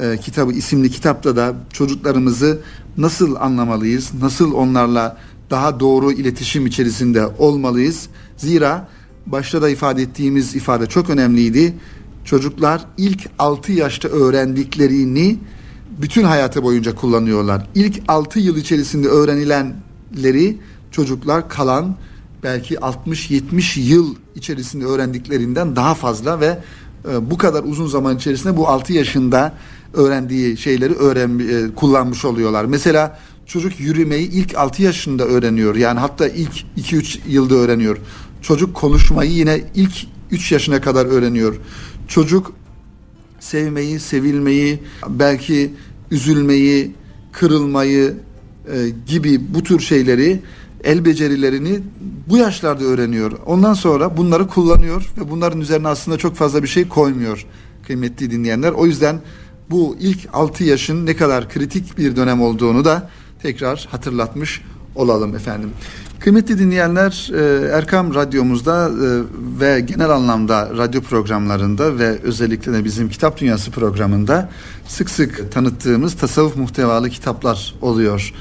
[0.00, 2.60] e, kitabı isimli kitapta da çocuklarımızı
[2.96, 5.16] nasıl anlamalıyız, nasıl onlarla
[5.50, 8.08] daha doğru iletişim içerisinde olmalıyız.
[8.36, 8.88] Zira
[9.26, 11.74] başta da ifade ettiğimiz ifade çok önemliydi.
[12.24, 15.38] Çocuklar ilk 6 yaşta öğrendiklerini
[15.98, 17.66] bütün hayatı boyunca kullanıyorlar.
[17.74, 20.56] İlk 6 yıl içerisinde öğrenilenleri
[20.90, 21.96] çocuklar kalan
[22.42, 26.58] belki 60-70 yıl içerisinde öğrendiklerinden daha fazla ve
[27.12, 29.52] e, bu kadar uzun zaman içerisinde bu 6 yaşında
[29.94, 32.64] öğrendiği şeyleri öğren e, kullanmış oluyorlar.
[32.64, 33.18] Mesela
[33.52, 35.76] çocuk yürümeyi ilk 6 yaşında öğreniyor.
[35.76, 37.98] Yani hatta ilk 2-3 yılda öğreniyor.
[38.42, 39.92] Çocuk konuşmayı yine ilk
[40.30, 41.56] 3 yaşına kadar öğreniyor.
[42.08, 42.52] Çocuk
[43.40, 45.72] sevmeyi, sevilmeyi, belki
[46.10, 46.94] üzülmeyi,
[47.32, 48.14] kırılmayı
[48.72, 50.42] e, gibi bu tür şeyleri
[50.84, 51.80] el becerilerini
[52.28, 53.32] bu yaşlarda öğreniyor.
[53.46, 57.46] Ondan sonra bunları kullanıyor ve bunların üzerine aslında çok fazla bir şey koymuyor
[57.86, 58.72] kıymetli dinleyenler.
[58.72, 59.20] O yüzden
[59.70, 63.10] bu ilk 6 yaşın ne kadar kritik bir dönem olduğunu da
[63.42, 64.62] tekrar hatırlatmış
[64.94, 65.70] olalım efendim.
[66.20, 69.22] Kıymetli dinleyenler e, Erkam Radyomuzda e,
[69.60, 74.50] ve genel anlamda radyo programlarında ve özellikle de bizim Kitap Dünyası programında
[74.88, 78.32] sık sık tanıttığımız tasavvuf muhtevalı kitaplar oluyor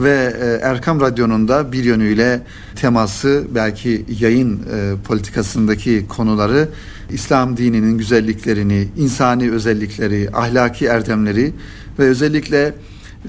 [0.00, 2.42] ve e, Erkam Radyo'nun da bir yönüyle
[2.76, 4.60] teması belki yayın
[5.04, 6.68] politikasındaki konuları
[7.10, 11.52] İslam dininin güzelliklerini, insani özellikleri, ahlaki erdemleri
[11.98, 12.74] ve özellikle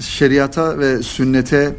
[0.00, 1.76] şeriata ve sünnete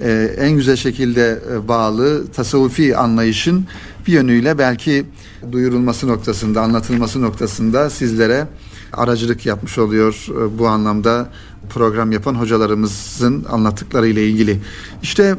[0.00, 3.66] e, en güzel şekilde e, bağlı tasavvufi anlayışın
[4.06, 5.06] bir yönüyle belki
[5.52, 8.48] duyurulması noktasında, anlatılması noktasında sizlere
[8.92, 11.30] aracılık yapmış oluyor e, bu anlamda
[11.70, 14.60] program yapan hocalarımızın anlattıkları ile ilgili.
[15.02, 15.36] İşte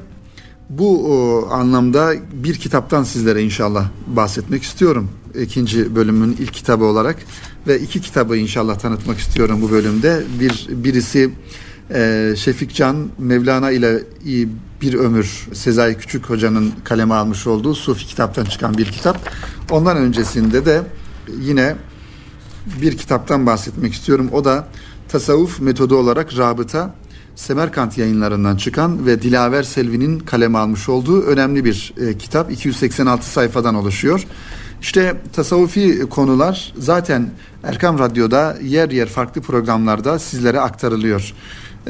[0.69, 5.09] bu o, anlamda bir kitaptan sizlere inşallah bahsetmek istiyorum.
[5.41, 7.17] İkinci bölümün ilk kitabı olarak
[7.67, 10.23] ve iki kitabı inşallah tanıtmak istiyorum bu bölümde.
[10.39, 11.31] Bir birisi
[11.93, 14.03] e, Şefik Can Mevlana ile
[14.81, 19.29] bir ömür Sezai Küçük Hoca'nın kaleme almış olduğu Sufi kitaptan çıkan bir kitap.
[19.71, 20.81] Ondan öncesinde de
[21.41, 21.75] yine
[22.81, 24.29] bir kitaptan bahsetmek istiyorum.
[24.31, 24.67] O da
[25.09, 26.95] tasavvuf metodu olarak rabıta
[27.35, 32.51] Semerkant yayınlarından çıkan ve Dilaver Selvi'nin kaleme almış olduğu önemli bir e, kitap.
[32.51, 34.25] 286 sayfadan oluşuyor.
[34.81, 37.29] İşte tasavvufi konular zaten
[37.63, 41.33] Erkam Radyo'da yer yer farklı programlarda sizlere aktarılıyor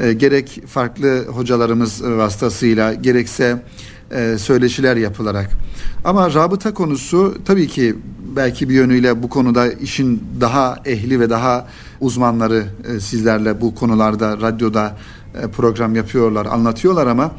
[0.00, 3.62] e, gerek farklı hocalarımız vasıtasıyla gerekse
[4.10, 5.50] e, söyleşiler yapılarak.
[6.04, 7.94] Ama rabıta konusu tabii ki
[8.36, 11.66] belki bir yönüyle bu konuda işin daha ehli ve daha
[12.00, 14.96] uzmanları e, sizlerle bu konularda radyoda
[15.42, 17.32] e, program yapıyorlar, anlatıyorlar ama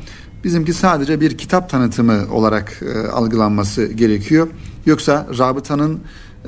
[0.44, 4.48] bizimki sadece bir kitap tanıtımı olarak e, algılanması gerekiyor.
[4.86, 6.00] Yoksa rabıtanın e,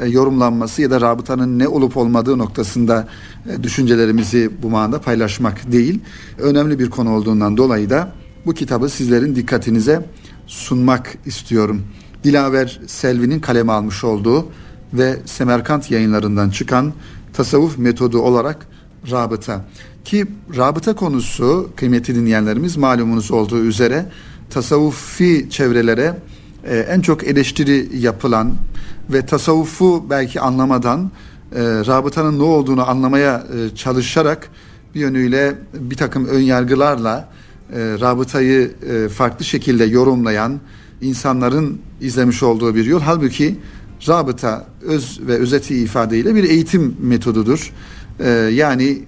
[0.08, 3.08] yorumlanması ya da rabıtanın ne olup olmadığı noktasında
[3.50, 6.00] e, düşüncelerimizi bu manada paylaşmak değil.
[6.38, 8.12] Önemli bir konu olduğundan dolayı da
[8.46, 10.06] bu kitabı sizlerin dikkatinize
[10.48, 11.82] sunmak istiyorum.
[12.24, 14.48] Dilaver Selvi'nin kaleme almış olduğu
[14.94, 16.94] ve Semerkant yayınlarından çıkan
[17.34, 18.68] tasavvuf metodu olarak
[19.12, 19.66] rabıta.
[20.06, 20.26] Ki
[20.58, 24.06] rabıta konusu kıymetli dinleyenlerimiz malumunuz olduğu üzere
[24.50, 26.18] tasavvufi çevrelere
[26.64, 28.56] e, en çok eleştiri yapılan
[29.14, 31.12] ve tasavvufu belki anlamadan
[31.56, 34.50] e, rabıtanın ne olduğunu anlamaya e, çalışarak
[34.96, 37.30] bir yönüyle bir takım ön yargılarla
[37.74, 40.60] e, rabıtayı e, farklı şekilde yorumlayan
[41.02, 43.02] insanların izlemiş olduğu bir yol.
[43.02, 43.56] Halbuki
[44.08, 47.74] rabıta öz ve özeti ifadeyle bir eğitim metodudur.
[48.20, 49.02] E, yani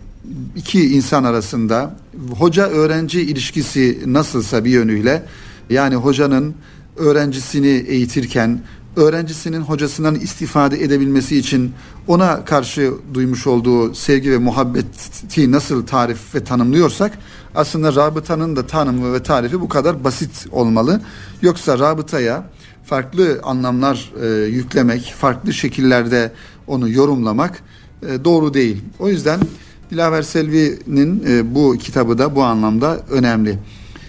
[0.55, 1.95] iki insan arasında
[2.37, 5.23] hoca öğrenci ilişkisi nasılsa bir yönüyle
[5.69, 6.55] yani hocanın
[6.97, 8.59] öğrencisini eğitirken
[8.95, 11.73] öğrencisinin hocasından istifade edebilmesi için
[12.07, 17.17] ona karşı duymuş olduğu sevgi ve muhabbeti nasıl tarif ve tanımlıyorsak
[17.55, 21.01] aslında rabıtanın da tanımı ve tarifi bu kadar basit olmalı.
[21.41, 22.43] Yoksa rabıtaya
[22.85, 26.31] farklı anlamlar e, yüklemek, farklı şekillerde
[26.67, 27.63] onu yorumlamak
[28.09, 28.81] e, doğru değil.
[28.99, 29.39] O yüzden
[29.91, 33.59] Dilaver Selvi'nin e, bu kitabı da bu anlamda önemli.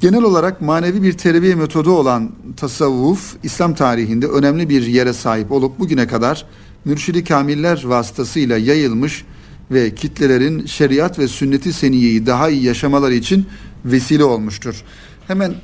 [0.04, 5.78] Genel olarak manevi bir terbiye metodu olan tasavvuf, İslam tarihinde önemli bir yere sahip olup
[5.78, 6.46] bugüne kadar
[6.84, 9.24] mürşidi kamiller vasıtasıyla yayılmış
[9.70, 13.46] ve kitlelerin şeriat ve sünneti seniyeyi daha iyi yaşamaları için
[13.84, 14.82] vesile olmuştur.
[15.26, 15.54] Hemen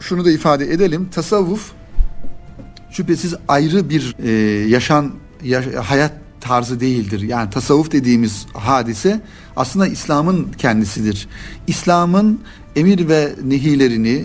[0.00, 1.08] şunu da ifade edelim.
[1.14, 1.72] Tasavvuf
[2.90, 4.30] şüphesiz ayrı bir e,
[4.68, 5.12] yaşan
[5.44, 7.20] ya, hayat tarzı değildir.
[7.20, 9.20] Yani tasavvuf dediğimiz hadise
[9.56, 11.28] aslında İslam'ın kendisidir.
[11.66, 12.40] İslam'ın
[12.76, 14.24] emir ve nehilerini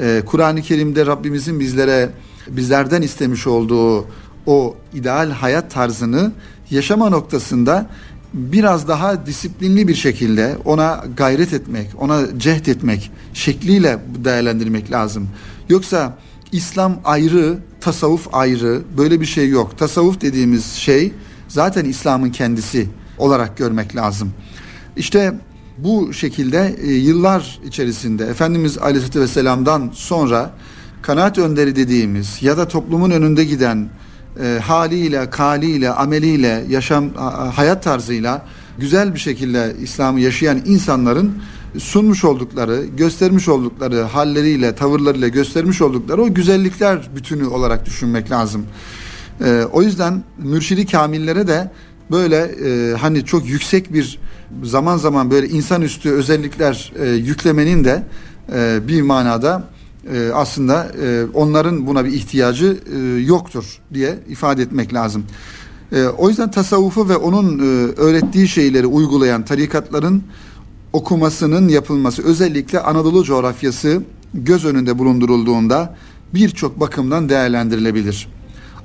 [0.00, 2.10] e, Kur'an-ı Kerim'de Rabbimizin bizlere
[2.48, 4.06] bizlerden istemiş olduğu
[4.46, 6.32] o ideal hayat tarzını
[6.70, 7.90] yaşama noktasında
[8.34, 15.28] biraz daha disiplinli bir şekilde ona gayret etmek, ona cehd etmek şekliyle değerlendirmek lazım.
[15.68, 16.18] Yoksa
[16.52, 19.78] İslam ayrı, tasavvuf ayrı böyle bir şey yok.
[19.78, 21.12] Tasavvuf dediğimiz şey
[21.48, 24.32] zaten İslam'ın kendisi olarak görmek lazım.
[24.96, 25.34] İşte
[25.78, 30.50] bu şekilde e, yıllar içerisinde Efendimiz Aleyhisselatü Vesselam'dan sonra
[31.02, 33.88] kanaat önderi dediğimiz ya da toplumun önünde giden
[34.42, 37.14] e, haliyle, kaliyle, ameliyle, yaşam
[37.54, 38.46] hayat tarzıyla
[38.78, 41.42] güzel bir şekilde İslam'ı yaşayan insanların
[41.78, 48.66] sunmuş oldukları, göstermiş oldukları halleriyle, tavırlarıyla göstermiş oldukları o güzellikler bütünü olarak düşünmek lazım.
[49.44, 51.70] E, o yüzden mürşidi kamillere de
[52.10, 54.18] böyle e, hani çok yüksek bir
[54.62, 58.02] zaman zaman böyle insanüstü özellikler e, yüklemenin de
[58.52, 59.64] e, bir manada
[60.14, 65.24] e, aslında e, onların buna bir ihtiyacı e, yoktur diye ifade etmek lazım.
[65.92, 67.62] E, o yüzden tasavvufu ve onun e,
[67.96, 70.22] öğrettiği şeyleri uygulayan tarikatların
[70.92, 74.02] okumasının yapılması özellikle Anadolu coğrafyası
[74.34, 75.96] göz önünde bulundurulduğunda
[76.34, 78.28] birçok bakımdan değerlendirilebilir.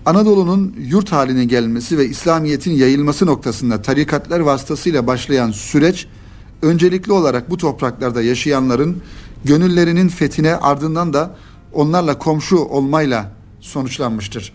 [0.06, 6.08] Anadolu'nun yurt haline gelmesi ve İslamiyet'in yayılması noktasında tarikatlar vasıtasıyla başlayan süreç
[6.62, 9.02] öncelikli olarak bu topraklarda yaşayanların
[9.46, 11.36] gönüllerinin fethine ardından da
[11.74, 14.54] onlarla komşu olmayla sonuçlanmıştır.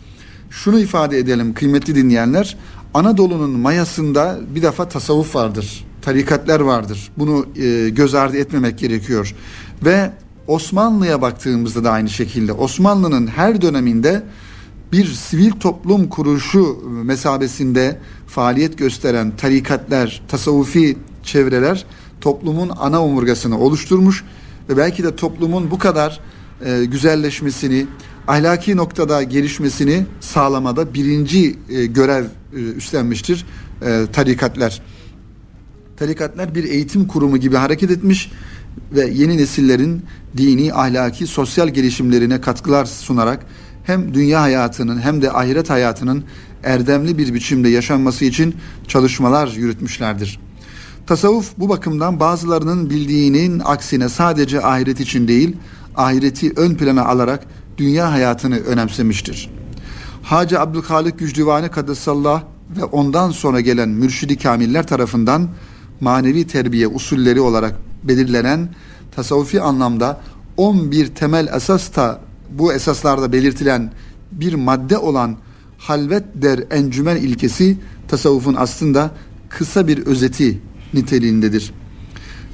[0.50, 2.56] Şunu ifade edelim kıymetli dinleyenler.
[2.94, 5.84] Anadolu'nun mayasında bir defa tasavvuf vardır.
[6.02, 7.10] Tarikatlar vardır.
[7.18, 9.34] Bunu e, göz ardı etmemek gerekiyor.
[9.84, 10.10] Ve
[10.46, 14.22] Osmanlı'ya baktığımızda da aynı şekilde Osmanlı'nın her döneminde
[14.92, 21.86] bir sivil toplum kuruluşu mesabesinde faaliyet gösteren tarikatlar, tasavvufi çevreler
[22.20, 24.24] toplumun ana omurgasını oluşturmuş
[24.68, 26.20] ve belki de toplumun bu kadar
[26.64, 27.86] e, güzelleşmesini,
[28.28, 33.46] ahlaki noktada gelişmesini sağlamada birinci e, görev e, üstlenmiştir
[33.82, 34.82] e, tarikatlar.
[35.96, 38.30] Tarikatlar bir eğitim kurumu gibi hareket etmiş
[38.92, 40.02] ve yeni nesillerin
[40.36, 43.46] dini, ahlaki, sosyal gelişimlerine katkılar sunarak
[43.86, 46.24] hem dünya hayatının hem de ahiret hayatının
[46.64, 48.56] erdemli bir biçimde yaşanması için
[48.88, 50.40] çalışmalar yürütmüşlerdir.
[51.06, 55.56] Tasavvuf bu bakımdan bazılarının bildiğinin aksine sadece ahiret için değil,
[55.96, 57.46] ahireti ön plana alarak
[57.78, 59.50] dünya hayatını önemsemiştir.
[60.22, 62.42] Hacı Abdülhalik Gücdivani Kaddesallah
[62.76, 65.48] ve ondan sonra gelen mürşidi kamiller tarafından
[66.00, 68.68] manevi terbiye usulleri olarak belirlenen
[69.16, 70.20] tasavvufi anlamda
[70.56, 72.25] 11 temel esas da
[72.58, 73.92] bu esaslarda belirtilen
[74.32, 75.36] bir madde olan
[75.78, 77.76] halvet der encümen ilkesi
[78.08, 79.10] tasavvufun aslında
[79.48, 80.60] kısa bir özeti
[80.94, 81.72] niteliğindedir.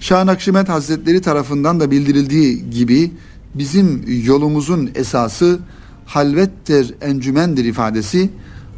[0.00, 3.12] Şah Nakşibend Hazretleri tarafından da bildirildiği gibi
[3.54, 5.58] bizim yolumuzun esası
[6.06, 8.30] halvettir, encümendir ifadesi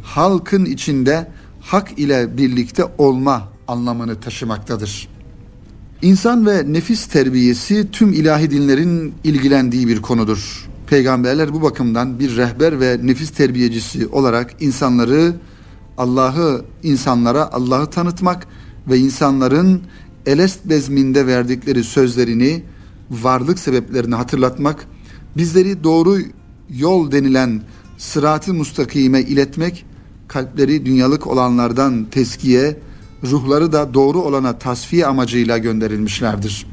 [0.03, 1.27] halkın içinde
[1.61, 5.07] hak ile birlikte olma anlamını taşımaktadır.
[6.01, 10.69] İnsan ve nefis terbiyesi tüm ilahi dinlerin ilgilendiği bir konudur.
[10.87, 15.33] Peygamberler bu bakımdan bir rehber ve nefis terbiyecisi olarak insanları
[15.97, 18.47] Allah'ı insanlara Allah'ı tanıtmak
[18.87, 19.81] ve insanların
[20.25, 22.63] Elest bezminde verdikleri sözlerini,
[23.11, 24.87] varlık sebeplerini hatırlatmak,
[25.37, 26.17] bizleri doğru
[26.69, 27.61] yol denilen
[27.97, 29.85] sıratı mustakime iletmek,
[30.27, 32.79] kalpleri dünyalık olanlardan teskiye,
[33.23, 36.65] ruhları da doğru olana tasfiye amacıyla gönderilmişlerdir.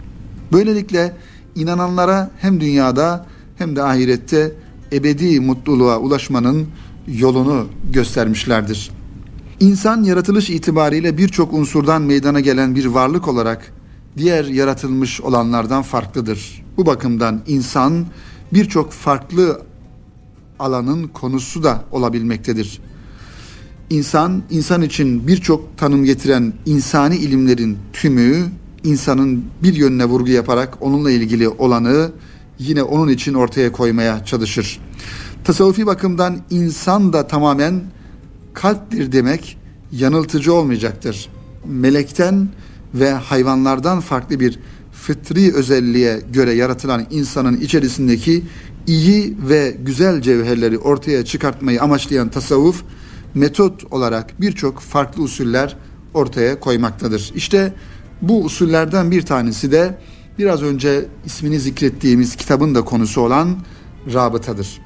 [0.53, 1.17] Böylelikle
[1.55, 4.53] inananlara hem dünyada hem de ahirette
[4.93, 6.67] ebedi mutluluğa ulaşmanın
[7.09, 8.91] yolunu göstermişlerdir.
[9.61, 13.73] İnsan yaratılış itibariyle birçok unsurdan meydana gelen bir varlık olarak
[14.17, 16.65] diğer yaratılmış olanlardan farklıdır.
[16.77, 18.07] Bu bakımdan insan
[18.53, 19.63] birçok farklı
[20.59, 22.81] alanın konusu da olabilmektedir.
[23.91, 28.47] İnsan, insan için birçok tanım getiren insani ilimlerin tümü
[28.85, 32.11] insanın bir yönüne vurgu yaparak onunla ilgili olanı
[32.63, 34.81] yine onun için ortaya koymaya çalışır.
[35.45, 37.83] Tasavvufi bakımdan insan da tamamen
[38.55, 39.59] kalptir demek
[39.93, 41.29] yanıltıcı olmayacaktır.
[41.67, 42.49] Melekten
[42.95, 44.59] ve hayvanlardan farklı bir
[44.93, 48.43] fıtri özelliğe göre yaratılan insanın içerisindeki
[48.87, 52.83] iyi ve güzel cevherleri ortaya çıkartmayı amaçlayan tasavvuf
[53.35, 55.77] metot olarak birçok farklı usuller
[56.15, 57.33] ortaya koymaktadır.
[57.35, 57.75] İşte
[58.23, 59.99] bu usullerden bir tanesi de
[60.39, 63.57] biraz önce ismini zikrettiğimiz kitabın da konusu olan
[64.13, 64.81] rabıtadır.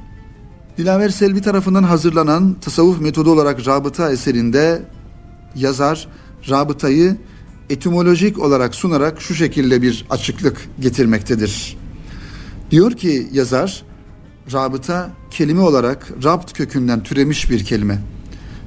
[0.79, 4.83] Dilaver Selvi tarafından hazırlanan tasavvuf metodu olarak rabıta eserinde
[5.55, 6.09] yazar
[6.49, 7.17] rabıtayı
[7.71, 11.77] etimolojik olarak sunarak şu şekilde bir açıklık getirmektedir.
[12.71, 13.85] Diyor ki yazar,
[14.53, 17.99] rabıta kelime olarak rabt kökünden türemiş bir kelime.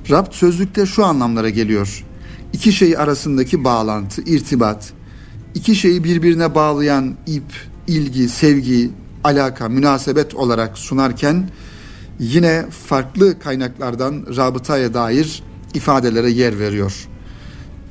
[0.09, 2.05] Rabt sözlükte şu anlamlara geliyor.
[2.53, 4.93] İki şey arasındaki bağlantı, irtibat,
[5.55, 7.53] iki şeyi birbirine bağlayan ip,
[7.87, 8.91] ilgi, sevgi,
[9.23, 11.49] alaka, münasebet olarak sunarken
[12.19, 15.43] yine farklı kaynaklardan rabıtaya dair
[15.73, 17.07] ifadelere yer veriyor.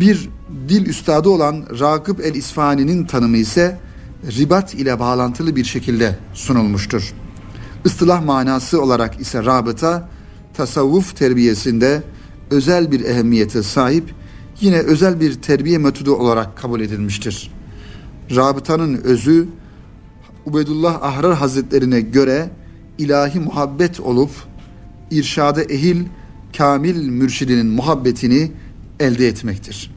[0.01, 0.29] Bir
[0.69, 3.79] dil üstadı olan Rakıp el-İsfani'nin tanımı ise
[4.27, 7.15] ribat ile bağlantılı bir şekilde sunulmuştur.
[7.85, 10.09] Istılah manası olarak ise rabıta
[10.55, 12.03] tasavvuf terbiyesinde
[12.51, 14.15] özel bir ehemmiyete sahip
[14.61, 17.51] yine özel bir terbiye metodu olarak kabul edilmiştir.
[18.37, 19.49] Rabıtanın özü
[20.47, 22.51] Ubedullah Ahrar Hazretlerine göre
[22.99, 24.31] ilahi muhabbet olup
[25.11, 26.05] irşada ehil
[26.57, 28.53] kamil mürşidinin muhabbetini
[29.01, 29.91] elde etmektir.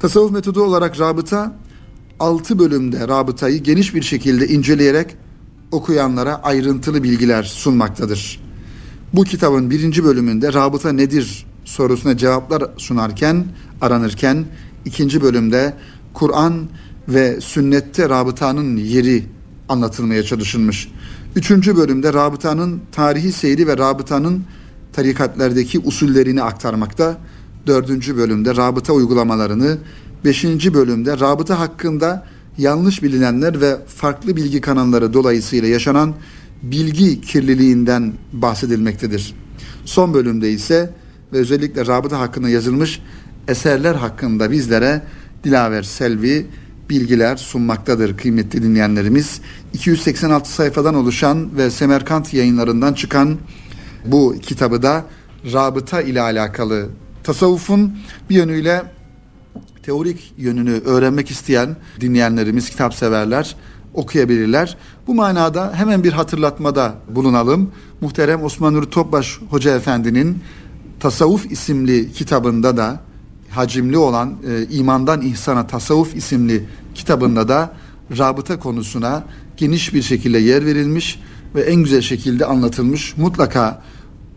[0.00, 1.56] Tasavvuf metodu olarak rabıta
[2.20, 5.16] 6 bölümde rabıtayı geniş bir şekilde inceleyerek
[5.72, 8.40] okuyanlara ayrıntılı bilgiler sunmaktadır.
[9.12, 13.44] Bu kitabın birinci bölümünde rabıta nedir sorusuna cevaplar sunarken,
[13.80, 14.44] aranırken
[14.84, 15.74] ikinci bölümde
[16.14, 16.68] Kur'an
[17.08, 19.26] ve sünnette rabıtanın yeri
[19.68, 20.88] anlatılmaya çalışılmış.
[21.36, 24.44] Üçüncü bölümde rabıtanın tarihi seyri ve rabıtanın
[24.92, 27.18] tarikatlerdeki usullerini aktarmakta.
[27.66, 29.78] Dördüncü bölümde rabıta uygulamalarını,
[30.24, 32.26] beşinci bölümde rabıta hakkında
[32.58, 36.14] yanlış bilinenler ve farklı bilgi kanalları dolayısıyla yaşanan
[36.62, 39.34] bilgi kirliliğinden bahsedilmektedir.
[39.84, 40.90] Son bölümde ise
[41.32, 43.00] ve özellikle rabıta hakkında yazılmış
[43.48, 45.02] eserler hakkında bizlere
[45.44, 46.46] Dilaver Selvi
[46.90, 49.40] bilgiler sunmaktadır kıymetli dinleyenlerimiz.
[49.72, 53.38] 286 sayfadan oluşan ve Semerkant yayınlarından çıkan
[54.04, 55.04] bu kitabı da
[55.52, 56.88] rabıta ile alakalı
[57.24, 57.98] tasavvufun
[58.30, 58.82] bir yönüyle
[59.82, 63.56] teorik yönünü öğrenmek isteyen dinleyenlerimiz, kitap severler
[63.94, 64.76] okuyabilirler.
[65.06, 67.70] Bu manada hemen bir hatırlatmada bulunalım.
[68.00, 70.42] Muhterem Osman Nuri Topbaş Hoca Efendi'nin
[71.00, 73.00] Tasavvuf isimli kitabında da
[73.50, 77.72] hacimli olan e, İmandan İhsana Tasavvuf isimli kitabında da
[78.18, 79.24] rabıta konusuna
[79.56, 81.20] geniş bir şekilde yer verilmiş
[81.54, 83.16] ve en güzel şekilde anlatılmış.
[83.16, 83.82] Mutlaka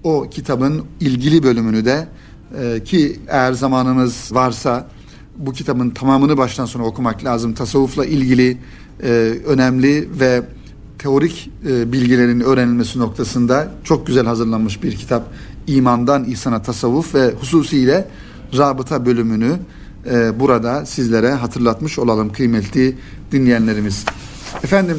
[0.04, 2.08] o kitabın ilgili bölümünü de
[2.60, 4.88] e, ki eğer zamanımız varsa
[5.38, 7.54] bu kitabın tamamını baştan sona okumak lazım.
[7.54, 8.58] Tasavvufla ilgili
[9.04, 9.08] e,
[9.48, 10.44] önemli ve
[11.00, 15.34] teorik e, bilgilerin öğrenilmesi noktasında çok güzel hazırlanmış bir kitap.
[15.68, 18.08] İmandan İhsana Tasavvuf ve hususiyle
[18.58, 19.60] rabıta bölümünü
[20.12, 22.98] e, burada sizlere hatırlatmış olalım kıymetli
[23.32, 24.06] dinleyenlerimiz.
[24.64, 24.98] Efendim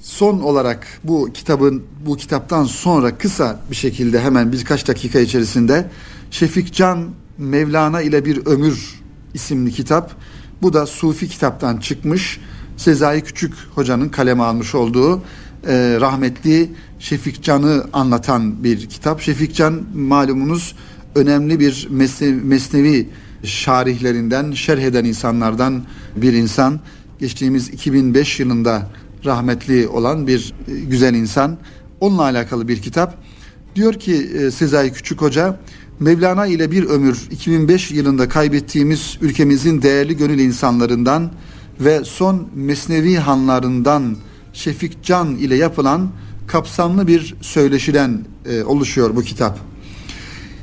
[0.00, 5.90] son olarak bu kitabın bu kitaptan sonra kısa bir şekilde hemen birkaç dakika içerisinde
[6.30, 9.00] Şefik Can Mevlana ile bir ömür
[9.34, 10.12] isimli kitap.
[10.62, 12.40] Bu da Sufi kitaptan çıkmış.
[12.76, 15.22] Sezai Küçük hocanın kaleme almış olduğu
[15.66, 19.20] e, rahmetli Şefik Can'ı anlatan bir kitap.
[19.20, 20.74] Şefik Can malumunuz
[21.14, 23.08] önemli bir mesnevi, mesnevi
[23.42, 25.82] şarihlerinden, şerh eden insanlardan
[26.16, 26.80] bir insan.
[27.20, 28.90] Geçtiğimiz 2005 yılında
[29.24, 31.58] rahmetli olan bir e, güzel insan.
[32.00, 33.18] Onunla alakalı bir kitap.
[33.74, 35.60] Diyor ki e, Sezai Küçük Hoca,
[36.00, 41.30] Mevlana ile bir ömür 2005 yılında kaybettiğimiz ülkemizin değerli gönül insanlarından
[41.80, 44.16] ve son mesnevi hanlarından
[44.58, 46.08] Şefik Can ile yapılan
[46.46, 49.58] kapsamlı bir söyleşiden e, oluşuyor bu kitap.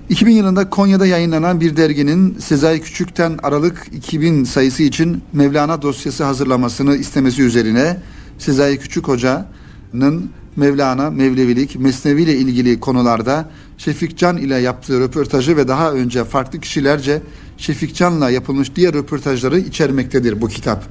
[0.10, 6.96] 2000 yılında Konya'da yayınlanan bir derginin Sezai Küçük'ten Aralık 2000 sayısı için Mevlana dosyası hazırlamasını
[6.96, 7.98] istemesi üzerine
[8.38, 15.68] Sezai Küçük Hoca'nın Mevlana, Mevlevilik, Mesnevi ile ilgili konularda Şefik Can ile yaptığı röportajı ve
[15.68, 17.22] daha önce farklı kişilerce
[17.58, 20.84] Şefik Can'la yapılmış diğer röportajları içermektedir bu kitap.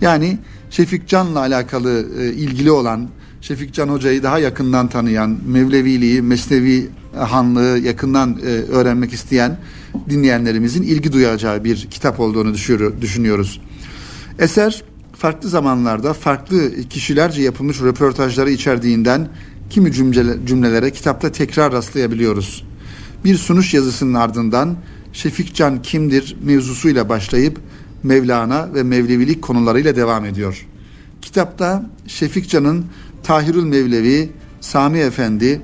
[0.00, 0.38] Yani
[0.70, 3.08] Şefik Can'la alakalı e, ilgili olan,
[3.40, 9.58] Şefik Can Hoca'yı daha yakından tanıyan, Mevleviliği, Mesnevi Hanlığı yakından e, öğrenmek isteyen
[10.08, 12.54] dinleyenlerimizin ilgi duyacağı bir kitap olduğunu
[13.00, 13.60] düşünüyoruz.
[14.38, 14.82] Eser
[15.16, 19.28] farklı zamanlarda farklı kişilerce yapılmış röportajları içerdiğinden
[19.74, 19.92] kimi
[20.46, 22.64] cümlelere kitapta tekrar rastlayabiliyoruz.
[23.24, 24.76] Bir sunuş yazısının ardından
[25.12, 27.58] Şefik Can kimdir mevzusuyla başlayıp
[28.02, 30.66] Mevlana ve Mevlevilik konularıyla devam ediyor.
[31.22, 32.84] Kitapta Şefik Can'ın
[33.22, 35.62] Tahirül Mevlevi, Sami Efendi,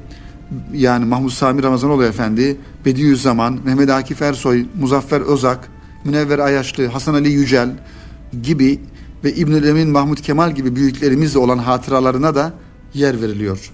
[0.75, 5.69] yani Mahmut Sami Ramazanoğlu Efendi, Bediüzzaman, Mehmet Akif Ersoy, Muzaffer Özak,
[6.05, 7.71] Münevver Ayaşlı, Hasan Ali Yücel
[8.43, 8.81] gibi
[9.25, 12.53] ve İbnül Emin Mahmut Kemal gibi büyüklerimizle olan hatıralarına da
[12.95, 13.73] yer veriliyor.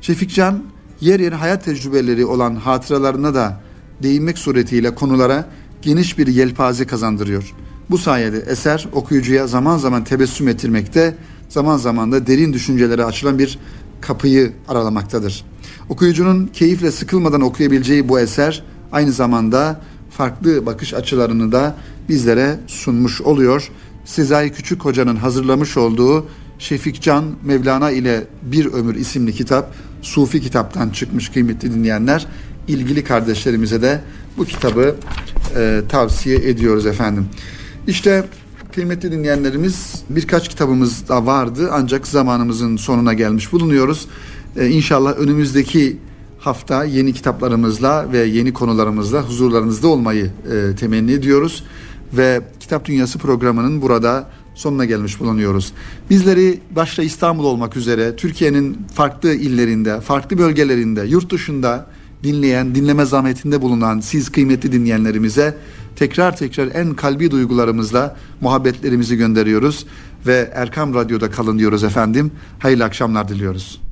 [0.00, 0.62] Şefikcan
[1.00, 3.60] yer yer hayat tecrübeleri olan hatıralarına da
[4.02, 5.48] değinmek suretiyle konulara
[5.82, 7.54] geniş bir yelpaze kazandırıyor.
[7.90, 11.14] Bu sayede eser okuyucuya zaman zaman tebessüm ettirmekte,
[11.48, 13.58] zaman zaman da derin düşüncelere açılan bir
[14.00, 15.44] kapıyı aralamaktadır.
[15.88, 19.80] Okuyucunun keyifle sıkılmadan okuyabileceği bu eser aynı zamanda
[20.10, 21.76] farklı bakış açılarını da
[22.08, 23.70] bizlere sunmuş oluyor.
[24.04, 26.26] Sezai Küçük Hoca'nın hazırlamış olduğu
[26.58, 32.26] Şefik Can Mevlana ile Bir Ömür isimli kitap Sufi kitaptan çıkmış kıymetli dinleyenler.
[32.68, 34.00] ilgili kardeşlerimize de
[34.38, 34.96] bu kitabı
[35.56, 37.26] e, tavsiye ediyoruz efendim.
[37.86, 38.24] İşte
[38.74, 44.08] kıymetli dinleyenlerimiz birkaç kitabımız da vardı ancak zamanımızın sonuna gelmiş bulunuyoruz.
[44.56, 45.98] Ee, inşallah önümüzdeki
[46.38, 51.64] hafta yeni kitaplarımızla ve yeni konularımızla huzurlarınızda olmayı e, temenni ediyoruz.
[52.12, 55.72] Ve Kitap Dünyası programının burada sonuna gelmiş bulunuyoruz.
[56.10, 61.86] Bizleri başta İstanbul olmak üzere Türkiye'nin farklı illerinde, farklı bölgelerinde, yurt dışında
[62.22, 65.58] dinleyen, dinleme zahmetinde bulunan siz kıymetli dinleyenlerimize
[65.96, 69.86] tekrar tekrar en kalbi duygularımızla muhabbetlerimizi gönderiyoruz
[70.26, 72.30] ve Erkam Radyo'da kalın diyoruz efendim.
[72.58, 73.87] Hayırlı akşamlar diliyoruz.